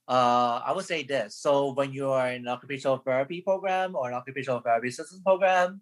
[0.08, 1.36] uh, I would say this.
[1.36, 5.80] So when you are in an occupational therapy program or an occupational therapy assistance program,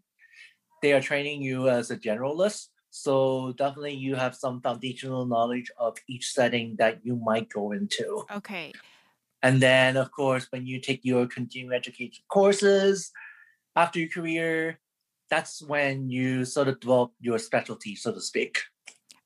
[0.82, 2.68] they are training you as a generalist.
[2.90, 8.24] So definitely you have some foundational knowledge of each setting that you might go into.
[8.30, 8.72] Okay.
[9.42, 13.12] And then of course when you take your continuing education courses
[13.76, 14.80] after your career,
[15.30, 18.58] that's when you sort of develop your specialty, so to speak.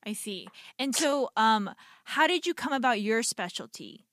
[0.06, 0.46] I see.
[0.78, 1.70] And so, um,
[2.04, 4.04] how did you come about your specialty?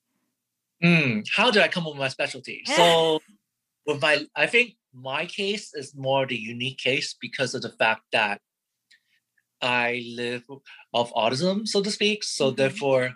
[0.82, 2.64] Mm, how did I come up with my specialty?
[2.76, 3.20] So,
[3.86, 8.02] with my, I think my case is more the unique case because of the fact
[8.12, 8.40] that
[9.62, 10.44] I live
[10.92, 12.24] of autism, so to speak.
[12.24, 12.56] So Mhm.
[12.56, 13.14] therefore,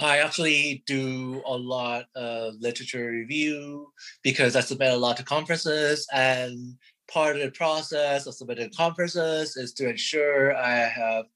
[0.00, 6.06] I actually do a lot of literature review because I submit a lot to conferences,
[6.12, 11.26] and part of the process of submitting conferences is to ensure I have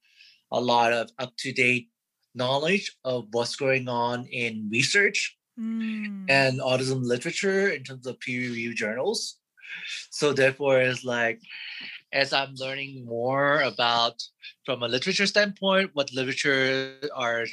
[0.50, 1.90] a lot of up to date
[2.35, 6.24] knowledge of what's going on in research Mm.
[6.28, 9.40] and autism literature in terms of peer reviewed journals.
[10.11, 11.40] So therefore, it's like
[12.12, 14.22] as I'm learning more about
[14.64, 17.44] from a literature standpoint, what literature are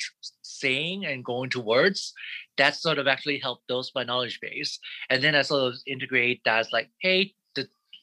[0.41, 2.13] saying and going towards,
[2.57, 4.79] that sort of actually helped those my knowledge base.
[5.09, 7.33] And then I sort of integrate that like, hey,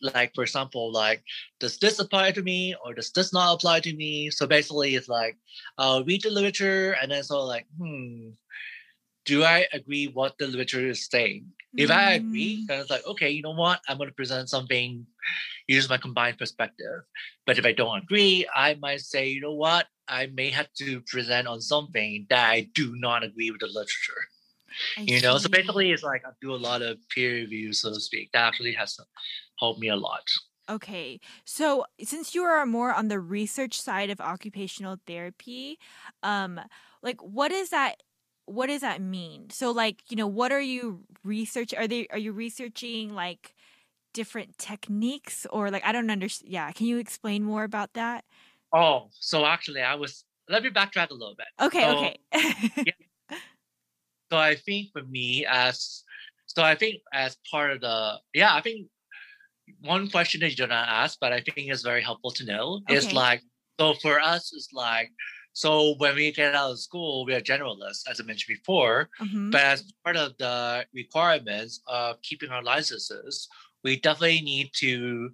[0.03, 1.23] like for example, like
[1.61, 4.31] does this apply to me or does this not apply to me?
[4.31, 5.37] So basically, it's like
[5.79, 8.31] I'll read the literature and then sort of like, hmm,
[9.25, 11.47] do I agree what the literature is saying?
[11.77, 12.67] If I agree, Mm.
[12.69, 13.81] then it's like, okay, you know what?
[13.89, 15.07] I'm going to present something,
[15.69, 17.03] use my combined perspective.
[17.47, 19.87] But if I don't agree, I might say, you know what?
[20.09, 24.29] I may have to present on something that I do not agree with the literature.
[24.99, 27.93] I You know, so basically, it's like I do a lot of peer review, so
[27.93, 28.31] to speak.
[28.33, 28.99] That actually has
[29.59, 30.23] helped me a lot.
[30.71, 31.19] Okay.
[31.45, 35.79] So since you are more on the research side of occupational therapy,
[36.23, 36.61] um
[37.03, 38.03] like what is that
[38.47, 39.51] what does that mean?
[39.51, 43.55] So like, you know, what are you research are they are you researching like
[44.15, 46.53] different techniques or like I don't understand.
[46.53, 48.25] Yeah, can you explain more about that?
[48.73, 50.25] Oh, so actually, I was.
[50.49, 51.47] Let me backtrack a little bit.
[51.61, 52.95] Okay, So- okay.
[54.33, 56.05] So I think for me, as
[56.47, 58.89] so I think as part of the yeah, I think
[59.81, 62.81] one question that you did not ask, but I think is very helpful to know
[62.89, 63.43] is like
[63.79, 65.11] so for us is like
[65.53, 69.11] so when we get out of school, we are generalists, as I mentioned before.
[69.21, 69.51] Mhm.
[69.53, 73.49] But as part of the requirements of keeping our licenses,
[73.85, 75.31] we definitely need to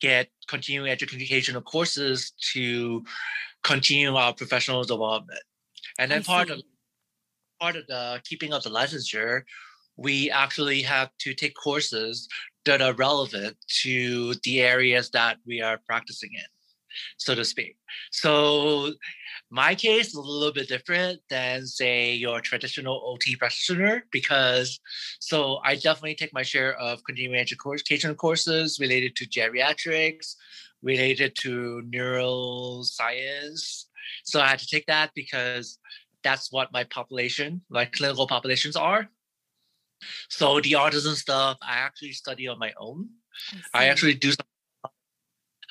[0.00, 3.04] get continuing educational courses to
[3.64, 5.42] continue our professional development.
[5.98, 6.62] And then part of
[7.60, 9.42] part of the keeping of the licensure,
[9.96, 12.28] we actually have to take courses
[12.64, 16.44] that are relevant to the areas that we are practicing in,
[17.16, 17.76] so to speak.
[18.10, 18.92] So
[19.50, 24.78] my case is a little bit different than say your traditional OT practitioner because
[25.20, 30.34] so I definitely take my share of continuing education courses related to geriatrics,
[30.82, 33.84] related to neuroscience.
[34.24, 35.78] So I had to take that because
[36.22, 39.08] that's what my population, my clinical populations are.
[40.28, 43.08] So the autism stuff I actually study on my own.
[43.72, 43.88] I see.
[43.88, 44.46] actually do some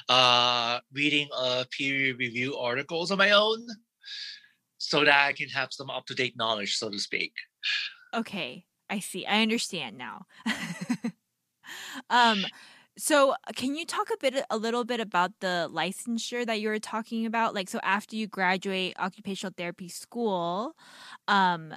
[0.10, 3.66] uh, reading of peer review articles on my own
[4.78, 7.34] so that I can have some up to date knowledge, so to speak.
[8.14, 9.26] Okay, I see.
[9.26, 10.26] I understand now.
[12.10, 12.46] um,
[12.98, 16.80] so can you talk a bit, a little bit about the licensure that you were
[16.80, 17.54] talking about?
[17.54, 20.76] Like, so after you graduate occupational therapy school,
[21.28, 21.76] um,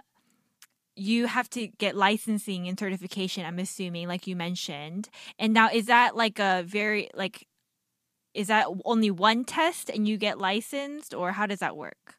[0.97, 3.45] you have to get licensing and certification.
[3.45, 5.09] I'm assuming, like you mentioned.
[5.39, 7.47] And now, is that like a very like,
[8.35, 12.17] is that only one test and you get licensed, or how does that work?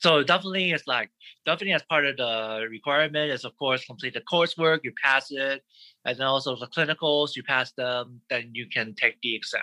[0.00, 1.10] So definitely it's like
[1.46, 5.62] definitely as part of the requirement is of course complete the coursework, you pass it,
[6.04, 9.62] and then also the clinicals, you pass them, then you can take the exam.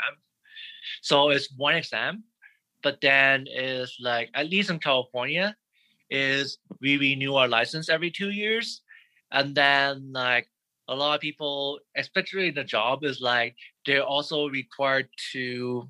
[1.02, 2.24] So it's one exam,
[2.82, 5.56] but then is like at least in California,
[6.10, 8.82] is we renew our license every two years.
[9.32, 10.50] And then like
[10.88, 13.56] a lot of people, especially the job, is like
[13.86, 15.88] they're also required to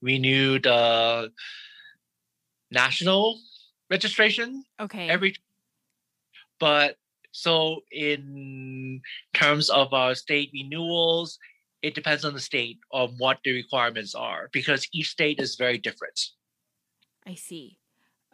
[0.00, 1.30] renew the
[2.70, 3.38] national
[3.90, 5.08] registration Okay.
[5.08, 5.34] every
[6.58, 6.96] but
[7.32, 9.00] so in
[9.32, 11.38] terms of our state renewals
[11.82, 15.78] it depends on the state on what the requirements are because each state is very
[15.78, 16.18] different
[17.26, 17.78] I see.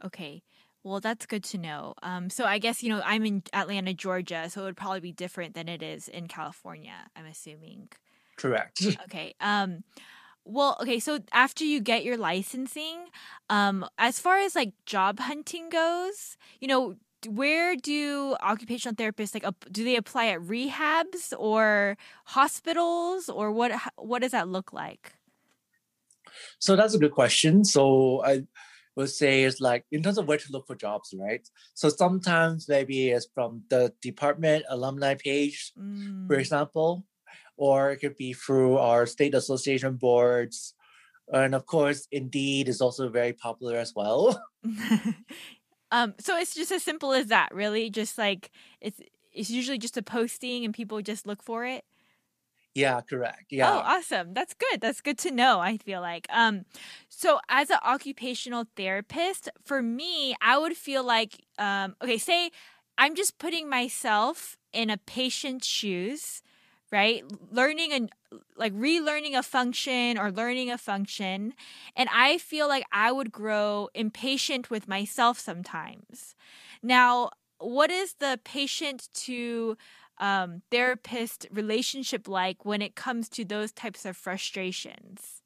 [0.04, 0.42] Okay.
[0.82, 1.94] Well, that's good to know.
[2.02, 5.12] Um, so I guess, you know, I'm in Atlanta, Georgia, so it would probably be
[5.12, 7.90] different than it is in California, I'm assuming.
[8.40, 9.34] Correct Okay.
[9.40, 9.84] Um,
[10.44, 12.98] well, okay, so after you get your licensing,
[13.50, 16.96] um, as far as like job hunting goes, you know,
[17.28, 24.22] where do occupational therapists like do they apply at rehabs or hospitals or what what
[24.22, 25.12] does that look like?
[26.58, 28.42] so that's a good question so i
[28.96, 32.68] would say it's like in terms of where to look for jobs right so sometimes
[32.68, 35.72] maybe it's from the department alumni page
[36.28, 36.40] for Mm.
[36.40, 37.04] example,
[37.60, 40.74] or it could be through our state association boards.
[41.32, 44.42] And of course, Indeed is also very popular as well.
[45.90, 47.90] um, so it's just as simple as that, really.
[47.90, 48.50] Just like
[48.80, 49.00] it's
[49.32, 51.84] it's usually just a posting and people just look for it.
[52.74, 53.46] yeah, correct.
[53.50, 53.74] Yeah.
[53.74, 54.32] Oh, awesome.
[54.32, 54.80] That's good.
[54.80, 56.26] That's good to know, I feel like.
[56.30, 56.64] Um
[57.08, 62.50] so as an occupational therapist, for me, I would feel like um okay, say
[62.96, 66.42] I'm just putting myself in a patient's shoes,
[66.90, 67.22] right?
[67.50, 68.10] Learning and
[68.56, 71.54] like relearning a function or learning a function,
[71.96, 76.34] and I feel like I would grow impatient with myself sometimes.
[76.82, 79.76] Now, what is the patient to
[80.18, 85.39] um, therapist relationship like when it comes to those types of frustrations?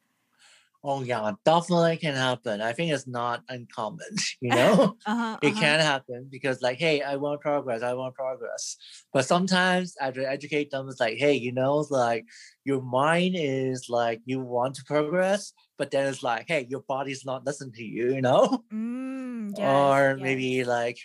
[0.86, 2.60] Oh, yeah, definitely can happen.
[2.60, 4.06] I think it's not uncommon,
[4.42, 4.98] you know?
[5.06, 5.60] Uh-huh, it uh-huh.
[5.60, 8.76] can happen because, like, hey, I want progress, I want progress.
[9.10, 12.26] But sometimes I educate them, it's like, hey, you know, it's like
[12.64, 17.24] your mind is like, you want to progress, but then it's like, hey, your body's
[17.24, 18.62] not listening to you, you know?
[18.70, 20.22] Mm, yes, or yes.
[20.22, 20.98] maybe like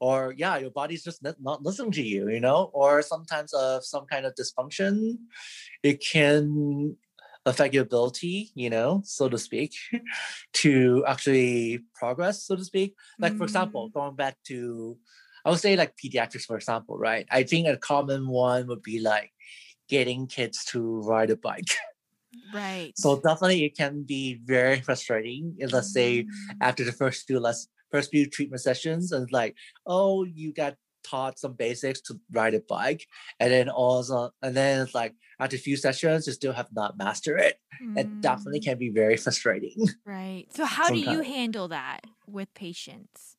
[0.00, 3.84] or yeah your body's just not, not listening to you you know or sometimes of
[3.84, 5.16] some kind of dysfunction
[5.82, 6.96] it can
[7.48, 9.74] affect your ability you know so to speak
[10.52, 12.94] to actually progress so to speak.
[13.20, 14.96] Like for example going back to
[15.44, 17.26] i would say like pediatrics for example right?
[17.30, 19.32] I think a common one would be like
[19.88, 21.72] getting kids to ride a bike.
[22.54, 22.92] Right.
[22.96, 26.28] so definitely it can be very frustrating if let's say Mm,
[26.60, 29.54] after the first few less first few treatment sessions and like
[29.86, 30.74] oh you got
[31.08, 33.06] taught some basics to ride a bike
[33.40, 36.98] and then also and then it's like after a few sessions you still have not
[36.98, 37.56] mastered it.
[37.96, 39.86] It definitely mm, can be very frustrating.
[40.04, 40.46] Right.
[40.50, 43.36] So how do you handle that with patients?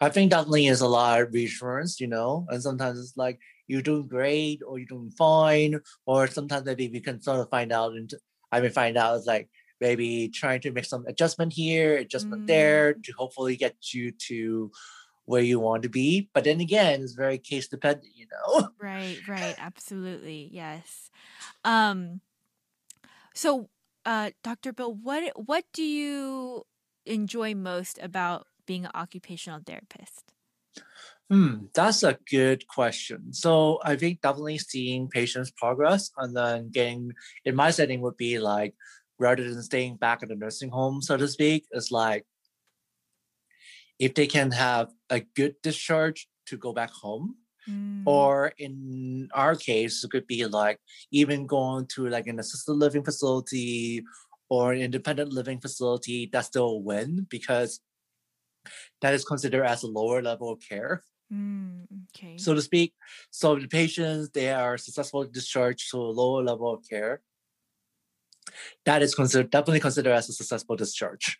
[0.00, 3.82] i think definitely is a lot of reassurance you know and sometimes it's like you're
[3.82, 7.92] doing great or you're doing fine or sometimes maybe we can sort of find out
[7.92, 8.12] and
[8.52, 9.48] i mean find out it's like
[9.80, 14.70] maybe trying to make some adjustment here adjustment there to hopefully get you to
[15.24, 19.22] where you want to be but then again it's very case dependent you know Right,
[19.26, 20.48] right, absolutely.
[20.52, 21.10] Yes.
[21.64, 22.20] Um
[23.34, 23.68] so
[24.04, 24.72] uh Dr.
[24.72, 26.64] Bill, what what do you
[27.06, 30.32] enjoy most about being an occupational therapist?
[31.30, 33.32] Hmm, that's a good question.
[33.32, 37.12] So I think definitely seeing patients progress and then getting
[37.44, 38.74] in my setting would be like
[39.18, 42.26] rather than staying back at the nursing home, so to speak, is like
[43.98, 47.36] if they can have a good discharge to go back home.
[47.68, 50.80] Mm, Or in our case, it could be like
[51.12, 54.02] even going to like an assisted living facility
[54.48, 57.80] or an independent living facility, that's still a win because
[59.00, 61.84] that is considered as a lower level of care mm,
[62.14, 62.36] okay.
[62.36, 62.94] so to speak.
[63.30, 67.22] So the patients they are successfully discharged to a lower level of care.
[68.84, 71.38] That is considered definitely considered as a successful discharge.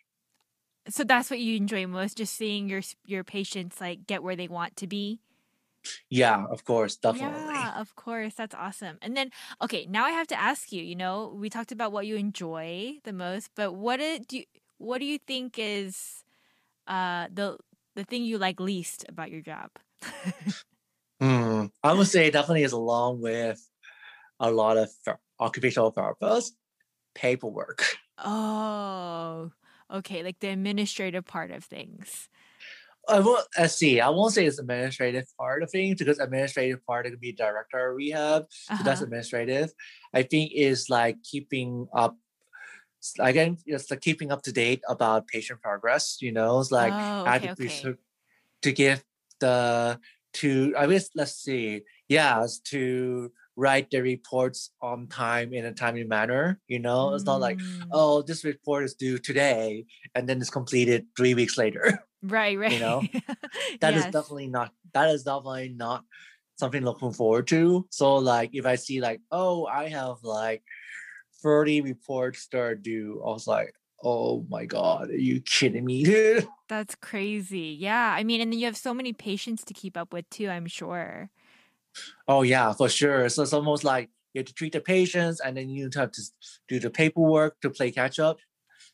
[0.89, 4.47] So that's what you enjoy most just seeing your your patients like get where they
[4.47, 5.21] want to be.
[6.09, 7.41] Yeah, of course, definitely.
[7.55, 8.35] Yeah, of course.
[8.35, 8.97] That's awesome.
[9.01, 9.31] And then,
[9.61, 10.81] okay, now I have to ask you.
[10.81, 14.45] You know, we talked about what you enjoy the most, but what do you,
[14.77, 16.23] what do you think is
[16.87, 17.57] uh the
[17.95, 19.71] the thing you like least about your job?
[21.19, 23.69] Hmm, I would say definitely is along with
[24.39, 24.91] a lot of
[25.39, 26.51] occupational therapists,
[27.15, 27.83] paperwork.
[28.17, 29.51] Oh,
[29.93, 32.29] okay, like the administrative part of things.
[33.07, 33.99] I won't let's see.
[33.99, 37.89] I won't say it's administrative part of things because administrative part it could be director
[37.89, 38.45] of rehab.
[38.71, 39.05] So that's Uh-huh.
[39.05, 39.73] administrative.
[40.13, 42.17] I think is like keeping up
[43.19, 47.25] again it's like keeping up to date about patient progress, you know, it's like oh,
[47.25, 47.95] I okay, to, okay.
[48.61, 49.03] to give
[49.39, 49.99] the
[50.33, 56.03] to I guess let's see, yeah, to write the reports on time in a timely
[56.03, 56.59] manner.
[56.67, 57.87] You know, it's not like, Mm.
[57.91, 59.85] oh, this report is due today
[60.15, 62.03] and then it's completed three weeks later.
[62.23, 62.71] Right, right.
[62.75, 63.01] You know,
[63.81, 64.13] That is Yes.
[64.13, 66.05] definitely not that is definitely not
[66.57, 67.85] something looking forward to.
[67.89, 70.63] So like if I see like, oh, I have like
[71.41, 73.73] 30 reports that are due, I was like,
[74.03, 76.47] oh my god, are you kidding me, dude?
[76.69, 77.75] That's crazy.
[77.79, 78.15] Yeah.
[78.17, 80.65] I mean, and then you have so many patients to keep up with too, I'm
[80.67, 81.29] sure.
[82.27, 83.29] Oh yeah, for sure.
[83.29, 86.21] So it's almost like you have to treat the patients and then you have to
[86.67, 88.39] do the paperwork to play catch up.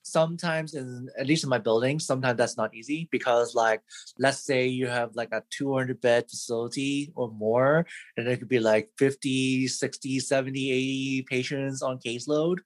[0.02, 3.82] Sometimes in at least in my building, sometimes that's not easy because like
[4.18, 7.86] let's say you have like a 200 bed facility or more,
[8.18, 12.58] and it could be like 50, 60, 70, 80 patients on caseload.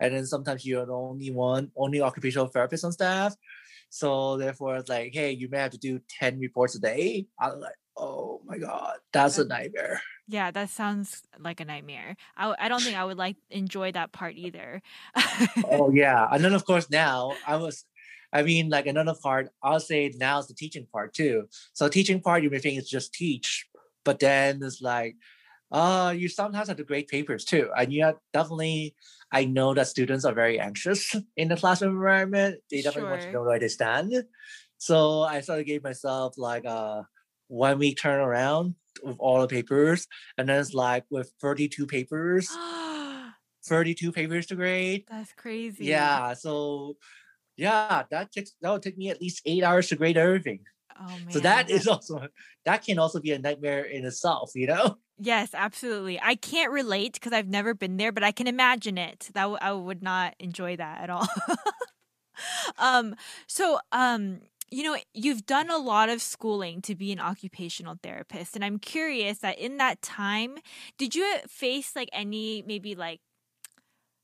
[0.00, 3.36] And then sometimes you're the only one, only occupational therapist on staff.
[3.90, 7.26] So therefore it's like, hey, you may have to do 10 reports a day.
[7.40, 10.00] Like, oh my God, that's a nightmare.
[10.30, 12.16] Yeah, that sounds like a nightmare.
[12.36, 14.80] i, I don't think I would like enjoy that part either.
[15.64, 17.84] oh yeah and then of course now i was
[18.32, 22.20] i mean like another part i'll say now is the teaching part too so teaching
[22.20, 23.66] part you may think it's just teach
[24.04, 25.16] but then it's like
[25.72, 28.94] uh you sometimes have to grade papers too and you have definitely
[29.32, 33.28] i know that students are very anxious in the classroom environment they definitely want to
[33.28, 33.32] Sure.
[33.32, 34.12] know where they stand
[34.78, 37.06] so i sort of gave myself like a
[37.50, 40.06] one week turnaround with all the papers
[40.38, 42.48] and then it's like with 32 papers
[43.66, 45.84] 32 papers to grade That's crazy.
[45.86, 46.96] yeah, so
[47.56, 50.64] yeah, that takes that would take me at least eight hours to grade everything.
[50.98, 51.32] Oh man.
[51.32, 52.28] so that is also
[52.64, 54.98] that can also be a nightmare in itself, you know?
[55.22, 56.18] Yes, absolutely.
[56.20, 59.28] I can't relate because I've never been there, but I can imagine it.
[59.34, 61.28] That w- I would not enjoy that at all.
[62.78, 63.14] um,
[63.46, 64.40] so um,
[64.70, 68.78] you know, you've done a lot of schooling to be an occupational therapist, and I'm
[68.78, 70.58] curious that in that time,
[70.96, 73.20] did you uh, face like any maybe like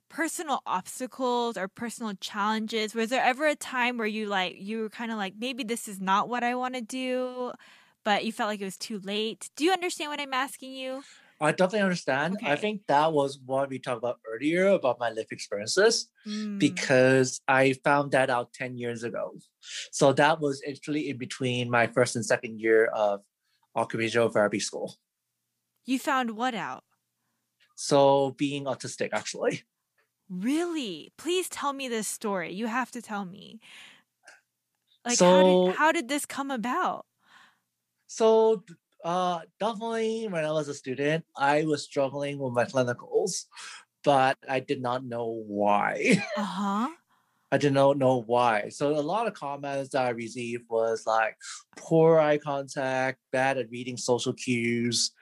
[0.08, 2.94] personal obstacles or personal challenges?
[2.94, 5.88] Was there ever a time where you like you were kind of like maybe this
[5.88, 7.52] is not what I want to do?
[8.04, 9.50] But you felt like it was too late.
[9.56, 11.02] Do you understand what I'm asking you?
[11.40, 12.38] I definitely understand.
[12.44, 17.40] I think that was what we talked about earlier about my life experiences Mm, because
[17.46, 19.34] I found that out 10 years ago.
[19.92, 23.22] So that was actually in between my first and second year of
[23.76, 24.96] occupational therapy school.
[25.84, 26.82] you found what out?
[27.76, 29.62] So being autistic actually.
[30.28, 31.12] Really?
[31.16, 32.52] Please tell me this story.
[32.52, 33.60] You have to tell me.
[35.04, 37.06] Like how did how did this come about?
[38.08, 38.64] So
[39.06, 43.44] uh definitely when I was a student, I was struggling with my clinicals,
[44.02, 46.22] but I did not know why.
[46.36, 46.88] Uh-huh.
[47.52, 48.70] I did not know why.
[48.70, 51.36] So a lot of comments that I received was like
[51.76, 55.12] poor eye contact, bad at reading social cues,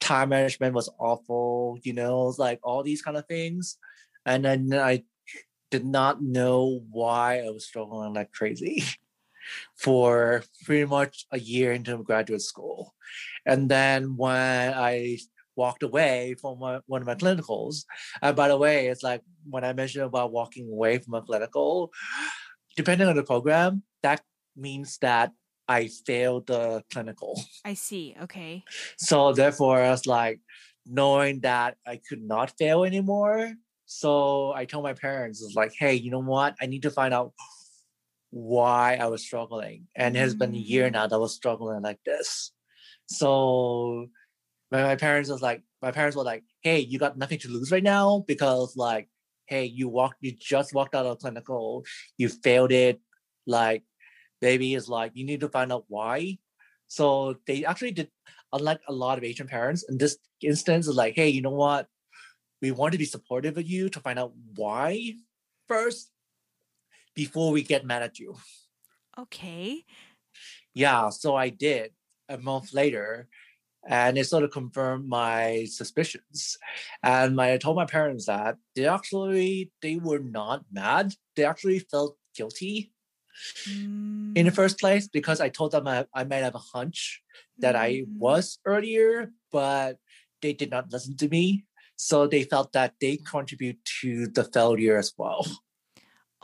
[0.00, 3.76] time management was awful, you know, like all these kind of things.
[4.24, 5.04] And then I
[5.70, 8.82] did not know why I was struggling like crazy
[9.76, 12.94] for pretty much a year into graduate school.
[13.46, 15.18] And then when I
[15.56, 17.84] walked away from one one of my clinicals,
[18.22, 21.90] and by the way, it's like when I mentioned about walking away from a clinical,
[22.76, 24.20] depending on the program, that
[24.56, 25.32] means that
[25.68, 27.40] I failed the clinical.
[27.64, 28.16] I see.
[28.22, 28.64] Okay.
[28.98, 30.40] So therefore, I was like,
[30.86, 33.52] knowing that I could not fail anymore.
[33.86, 36.54] So I told my parents, it's like, hey, you know what?
[36.60, 37.32] I need to find out
[38.34, 39.86] why I was struggling.
[39.94, 40.92] And it has been a year Mm.
[40.94, 42.50] now that I was struggling like this.
[43.06, 44.08] So
[44.72, 47.70] my, my parents was like, my parents were like, hey, you got nothing to lose
[47.70, 49.08] right now because like,
[49.46, 51.84] hey, you walked, you just walked out of clinical,
[52.18, 53.00] you failed it.
[53.46, 53.84] Like,
[54.40, 56.38] baby is like, you need to find out why.
[56.88, 58.10] So they actually did,
[58.52, 61.86] unlike a lot of Asian parents, in this instance, is like, hey, you know what?
[62.60, 65.14] We want to be supportive of you to find out why
[65.68, 66.10] first
[67.14, 68.36] before we get mad at you.
[69.18, 69.84] Okay.
[70.74, 71.92] Yeah, so I did
[72.28, 73.28] a month later,
[73.88, 76.58] and it sort of confirmed my suspicions.
[77.02, 81.14] And my, I told my parents that they actually they were not mad.
[81.36, 82.92] They actually felt guilty
[84.34, 87.22] in the Mm, first place because I told them I, I might have a hunch
[87.58, 88.18] that I mm.
[88.18, 89.98] was earlier, but
[90.42, 91.64] they did not listen to me.
[91.96, 95.46] So they felt that they contribute to the failure as well.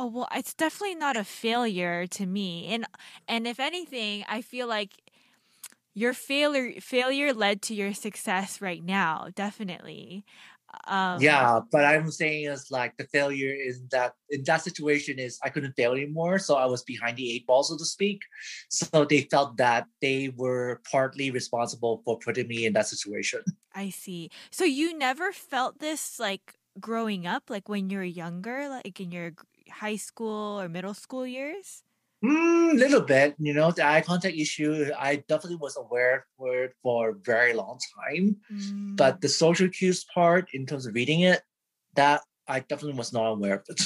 [0.00, 2.68] Oh well, it's definitely not a failure to me.
[2.68, 2.86] And
[3.28, 4.94] and if anything, I feel like
[5.92, 10.24] your failure failure led to your success right now, definitely.
[10.86, 15.38] Um, yeah, but I'm saying is like the failure is that in that situation is
[15.44, 18.22] I couldn't fail anymore, so I was behind the eight ball, so to speak.
[18.70, 23.42] So they felt that they were partly responsible for putting me in that situation.
[23.74, 24.30] I see.
[24.50, 29.32] So you never felt this like growing up, like when you're younger, like in your
[29.70, 31.84] high school or middle school years?
[32.24, 34.90] Mm, little bit, you know, the eye contact issue.
[34.96, 39.68] I definitely was aware for it for a very long time, Mm, but the social
[39.70, 41.42] cues part, in terms of reading it,
[41.94, 43.82] that I definitely was not aware of it.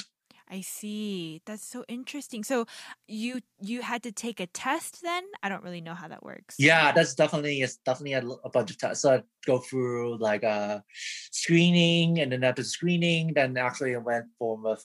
[0.48, 1.40] I see.
[1.46, 2.44] That's so interesting.
[2.44, 2.66] So
[3.08, 5.24] you you had to take a test then?
[5.42, 6.56] I don't really know how that works.
[6.58, 9.02] Yeah, that's definitely it's definitely a bunch of tests.
[9.02, 10.84] So I go through like a
[11.32, 14.76] screening, and then after screening, then actually I went for a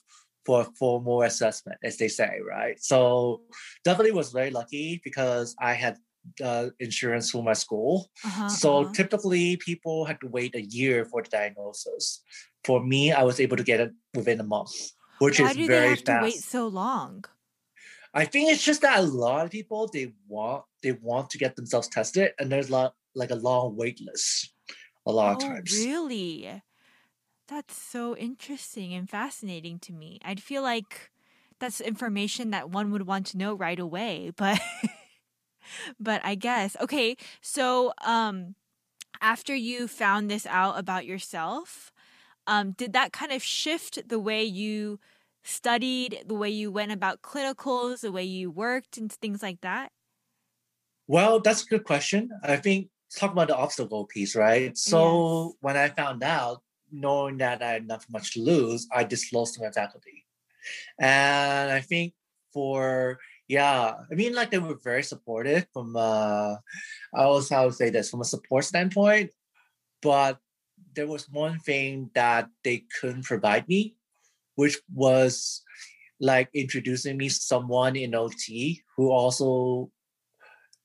[0.46, 2.82] for a formal assessment, as they say, right?
[2.82, 3.42] So
[3.84, 5.98] definitely was very lucky because I had
[6.42, 8.10] uh, insurance for my school.
[8.24, 8.92] Uh-huh, So uh-huh.
[8.94, 12.22] typically, people had to wait a year for the diagnosis.
[12.64, 14.72] For me, I was able to get it within a month,
[15.20, 17.24] which Why is do they very have to wait so long?
[18.14, 21.56] I think it's just that a lot of people they want they want to get
[21.56, 24.52] themselves tested, and there's a lot like a long wait list
[25.06, 25.88] a lot of Oh, times.
[25.94, 26.62] really?
[27.48, 30.20] That's so interesting and fascinating to me.
[30.24, 31.12] I'd feel like
[31.60, 34.60] that's information that one would want to know right away, but
[36.00, 37.16] but I guess okay.
[37.40, 38.54] So, um
[39.22, 41.92] after you found this out about yourself,
[42.46, 44.98] um did that kind of shift the way you
[45.44, 49.92] studied, the way you went about clinicals, the way you worked and things like that?
[51.06, 52.30] Well, that's a good question.
[52.42, 54.76] I think talk about the obstacle piece, right?
[54.76, 55.56] So Yes.
[55.60, 56.62] when I found out,
[56.92, 60.26] knowing that I had not much to lose, I disclosed to my faculty.
[61.00, 62.14] And I think
[62.52, 63.18] for
[63.48, 66.56] yeah, I mean like they were very supportive from uh
[67.14, 69.32] I always how to say this from a support standpoint,
[70.02, 70.38] but
[70.94, 73.96] there was one thing that they couldn't provide me,
[74.54, 75.62] which was
[76.20, 79.90] like introducing me someone in OT who also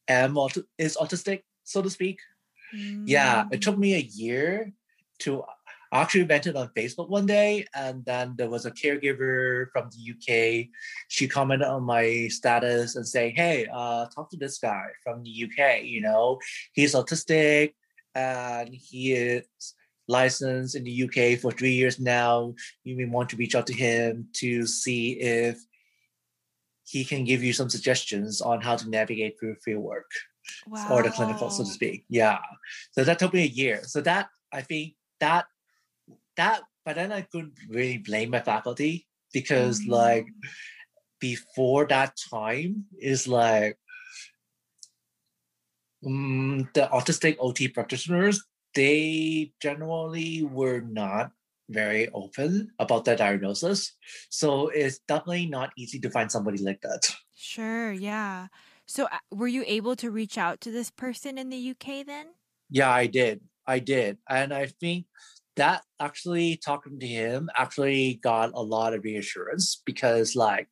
[0.08, 2.20] am aut- is autistic, so to speak.
[3.06, 3.80] Yeah, it took Mm.
[3.80, 4.72] me a year
[5.20, 5.44] to
[5.92, 9.90] I actually went it on Facebook one day, and then there was a caregiver from
[9.92, 10.70] the UK.
[11.08, 15.30] She commented on my status and saying, "Hey, uh, talk to this guy from the
[15.30, 15.84] UK.
[15.84, 16.40] You know,
[16.74, 17.76] he's autistic,
[18.14, 19.46] and he is
[20.08, 22.54] licensed in the UK for three years now.
[22.84, 25.60] You may want to reach out to him to see if
[26.84, 30.10] he can give you some suggestions on how to navigate through field work."
[30.92, 32.06] or the clinical, so to speak.
[32.08, 32.38] Yeah.
[32.92, 33.82] So that took me a year.
[33.84, 35.46] So that I think that
[36.38, 40.50] that but then I couldn't really blame my faculty because like Mm.
[41.20, 43.80] before that time is like
[46.04, 48.44] mm, the autistic OT practitioners,
[48.76, 51.32] they generally were not
[51.70, 53.94] very open about their diagnosis.
[54.30, 57.10] So it's definitely not easy to find somebody like that.
[57.36, 58.48] Sure, yeah.
[58.86, 62.28] So, uh, were you able to reach out to this person in the UK then?
[62.70, 63.42] Yeah, I did.
[63.66, 64.20] I did.
[64.30, 65.06] And I think
[65.56, 70.68] that actually talking to him actually got a lot of reassurance because like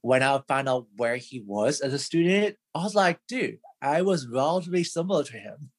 [0.00, 4.02] when I found out where he was as a student, I was like, dude, I
[4.02, 5.72] was relatively similar to him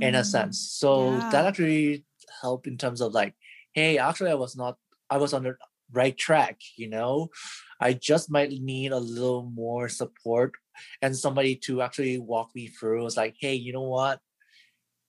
[0.00, 0.60] in a Mm, sense.
[0.60, 2.04] So that actually
[2.42, 3.34] helped in terms of like,
[3.74, 4.78] hey, actually I was not
[5.10, 5.56] I was on the
[5.92, 7.30] right track, you know.
[7.80, 10.54] I just might need a little more support
[11.02, 13.06] and somebody to actually walk me through.
[13.06, 14.20] It's like, hey, you know what?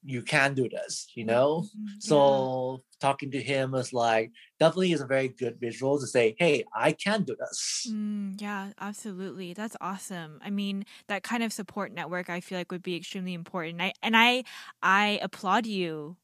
[0.07, 1.67] You can do this, you know?
[1.75, 2.47] Mhm, yeah.
[2.49, 6.65] So talking to him is like definitely is a very good visual to say, hey,
[6.75, 7.61] I can do this.
[7.87, 9.53] Mm, yeah, absolutely.
[9.53, 10.39] That's awesome.
[10.43, 13.81] I mean, that kind of support network I feel like would be extremely important.
[13.81, 14.43] I and I
[14.81, 16.17] I applaud you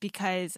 [0.00, 0.56] because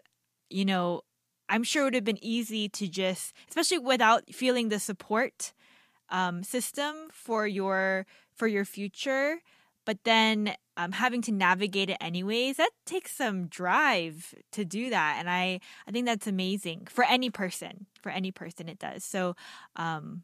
[0.51, 1.03] you know,
[1.49, 5.53] I'm sure it would have been easy to just especially without feeling the support
[6.11, 9.41] um system for your for your future,
[9.85, 15.17] but then um, having to navigate it anyways that takes some drive to do that
[15.19, 19.35] and i i think that's amazing for any person for any person it does so
[19.77, 20.23] um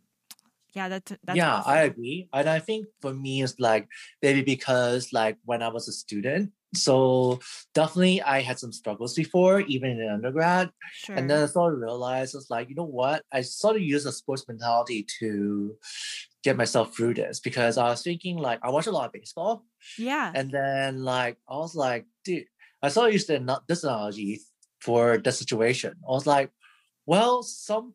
[0.72, 2.28] yeah that's that's yeah, I agree.
[2.32, 3.88] And I think for me it's like
[4.22, 7.40] maybe because like when I was a student, so
[7.74, 10.70] definitely I had some struggles before, even in undergrad.
[10.92, 13.24] sure And then I sort of realized it's like, you know what?
[13.32, 15.76] I sort of use a sports mentality to
[16.48, 19.64] get myself through this because I was thinking like I watch a lot of baseball
[19.98, 22.46] yeah and then like I was like, dude,
[22.82, 24.40] I saw used ano- this analogy
[24.80, 25.94] for the situation.
[26.08, 26.50] I was like,
[27.06, 27.94] well, some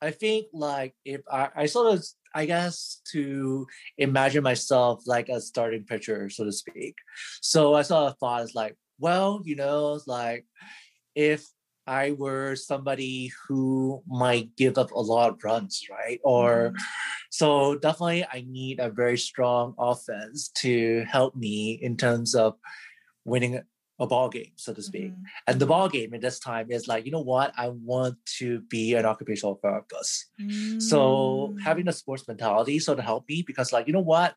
[0.00, 3.66] I think like if I, I sort of I guess to
[3.96, 6.94] imagine myself like a starting pitcher, so to speak.
[7.40, 10.44] So I sort of thought it's like, well, you know, it's like
[11.14, 11.46] if
[11.88, 16.20] I were somebody who might give up a lot of runs, right?
[16.22, 16.80] Or Mhm.
[17.30, 17.48] so
[17.80, 22.54] definitely I need a very strong offense to help me in terms of
[23.24, 23.60] winning
[24.00, 25.10] a ball game, so to speak.
[25.10, 25.24] Mhm.
[25.48, 27.52] And the ball game at this time is like, you know what?
[27.56, 30.26] I want to be an occupational therapist.
[30.78, 31.90] So having Mm.
[31.90, 34.36] a sports mentality sort of helped me because like, you know what?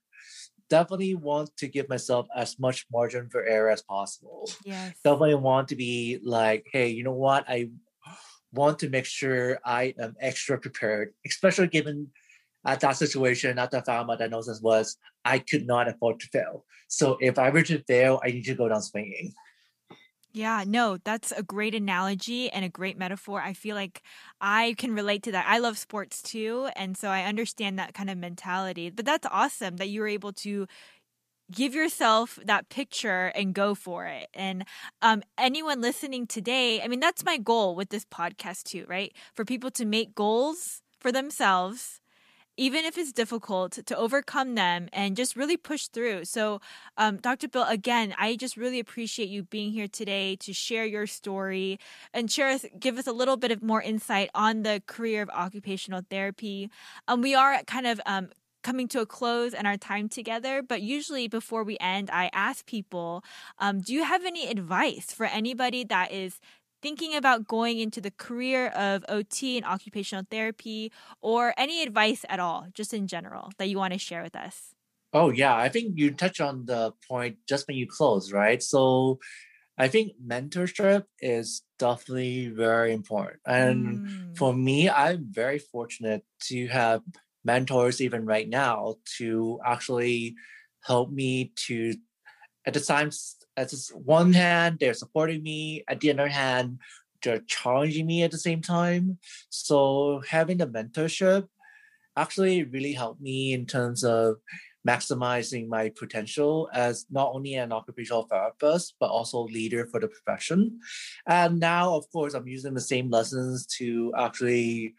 [0.72, 4.50] Definitely want to give myself as much margin for error as possible.
[4.64, 4.96] yes.
[5.04, 7.44] Definitely want to be like, hey, you know what?
[7.50, 7.70] I
[8.54, 12.08] want to make sure I am extra prepared, especially given
[12.66, 14.96] at that situation, at the found my diagnosis was
[15.26, 16.64] I could not afford to fail.
[16.88, 19.34] So if I were to fail, I need to go down swinging.
[20.34, 23.42] Yeah, no, that's a great analogy and a great metaphor.
[23.42, 24.02] I feel like
[24.40, 25.46] I can relate to that.
[25.48, 28.90] I love sports too, and so I understand that kind of mentality.
[28.90, 30.68] But that's awesome that you were able to
[31.52, 34.30] give yourself that picture and go for it.
[34.34, 34.66] And
[35.02, 39.14] um, anyone listening today, I mean, that's my goal with this podcast too, right?
[39.36, 42.01] For people to make goals for themselves
[42.58, 46.26] even if it's difficult to overcome them and just really push through.
[46.26, 46.62] So,
[46.98, 47.48] um, Dr.
[47.48, 51.80] Bill, again, I just really appreciate you being here today to share your story
[52.14, 55.30] and share us, give us a little bit of more insight on the career of
[55.30, 56.70] occupational therapy.
[57.08, 58.30] Um, we are kind of um,
[58.64, 60.62] coming to a close and our time together.
[60.62, 63.24] But usually, before we end, I ask people,
[63.60, 66.40] um, do you have any advice for anybody that is
[66.82, 72.40] thinking about going into the career of OT and occupational therapy, or any advice at
[72.40, 74.74] all, just in general, that you want to share with us?
[75.14, 78.64] Oh yeah, I think you touch on the point just when you close, right?
[78.64, 79.20] So
[79.78, 83.42] I think mentorship is definitely very important.
[83.46, 84.36] And Mm.
[84.36, 87.04] for me, I'm very fortunate to have
[87.46, 90.36] mentors even right now to actually
[90.86, 91.96] help me to
[92.66, 93.38] at the times
[93.70, 96.80] this one hand they're supporting me at the other hand
[97.22, 99.18] they're challenging me at the same time.
[99.50, 101.48] So having the mentorship
[102.18, 104.38] actually really helped me in terms of
[104.88, 110.80] maximizing my potential as not only an occupational therapist but also leader for the profession.
[111.28, 114.96] And now of course i'm using the same lessons to actually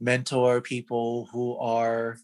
[0.00, 2.16] mentor people who are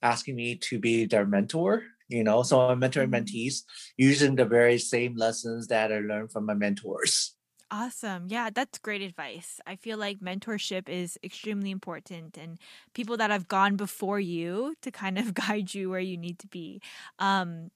[0.00, 3.12] asking me to be their mentor you know so i'm mentoring Mhm.
[3.12, 3.62] mentees
[3.96, 7.36] using the very same lessons that i learned from my mentors
[7.70, 8.28] Awesome.
[8.30, 9.60] Yeah, that's great advice.
[9.66, 12.58] I feel like mentorship is extremely important and
[12.94, 16.46] people that have gone before you to kind of guide you where you need to
[16.46, 16.80] be.
[17.18, 17.70] Um,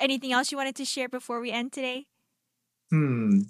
[0.00, 2.06] anything else you wanted to share before we end today?
[2.90, 3.42] hmm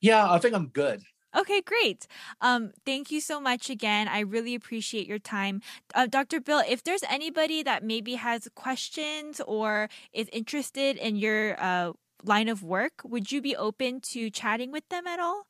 [0.00, 1.02] yeah i think i'm good
[1.36, 2.06] Okay, great.
[2.40, 4.08] Um, thank you so much again.
[4.08, 5.60] I really appreciate your time.
[5.94, 6.40] Uh, Dr.
[6.40, 11.92] Bill, if there's anybody that maybe has questions or is interested in your uh,
[12.24, 15.46] line of work, would you be open to chatting with them at all?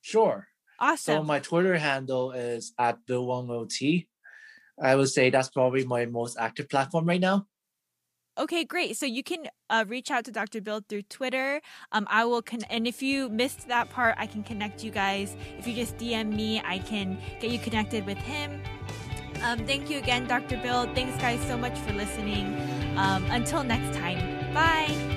[0.00, 0.48] sure
[0.94, 1.26] so Awesome.
[1.26, 4.06] my twitter handle is at bill wong ot
[4.80, 7.46] i would say that's probably my most active platform right now
[8.38, 8.96] Okay, great.
[8.96, 10.60] So you can uh, reach out to Dr.
[10.60, 11.60] Bill through Twitter.
[11.92, 15.36] Um, I will con- and if you missed that part, I can connect you guys.
[15.58, 18.62] If you just DM me, I can get you connected with him.
[19.42, 20.58] Um, thank you again, Dr.
[20.58, 20.86] Bill.
[20.94, 22.46] Thanks, guys, so much for listening.
[22.96, 25.15] Um, until next time, bye.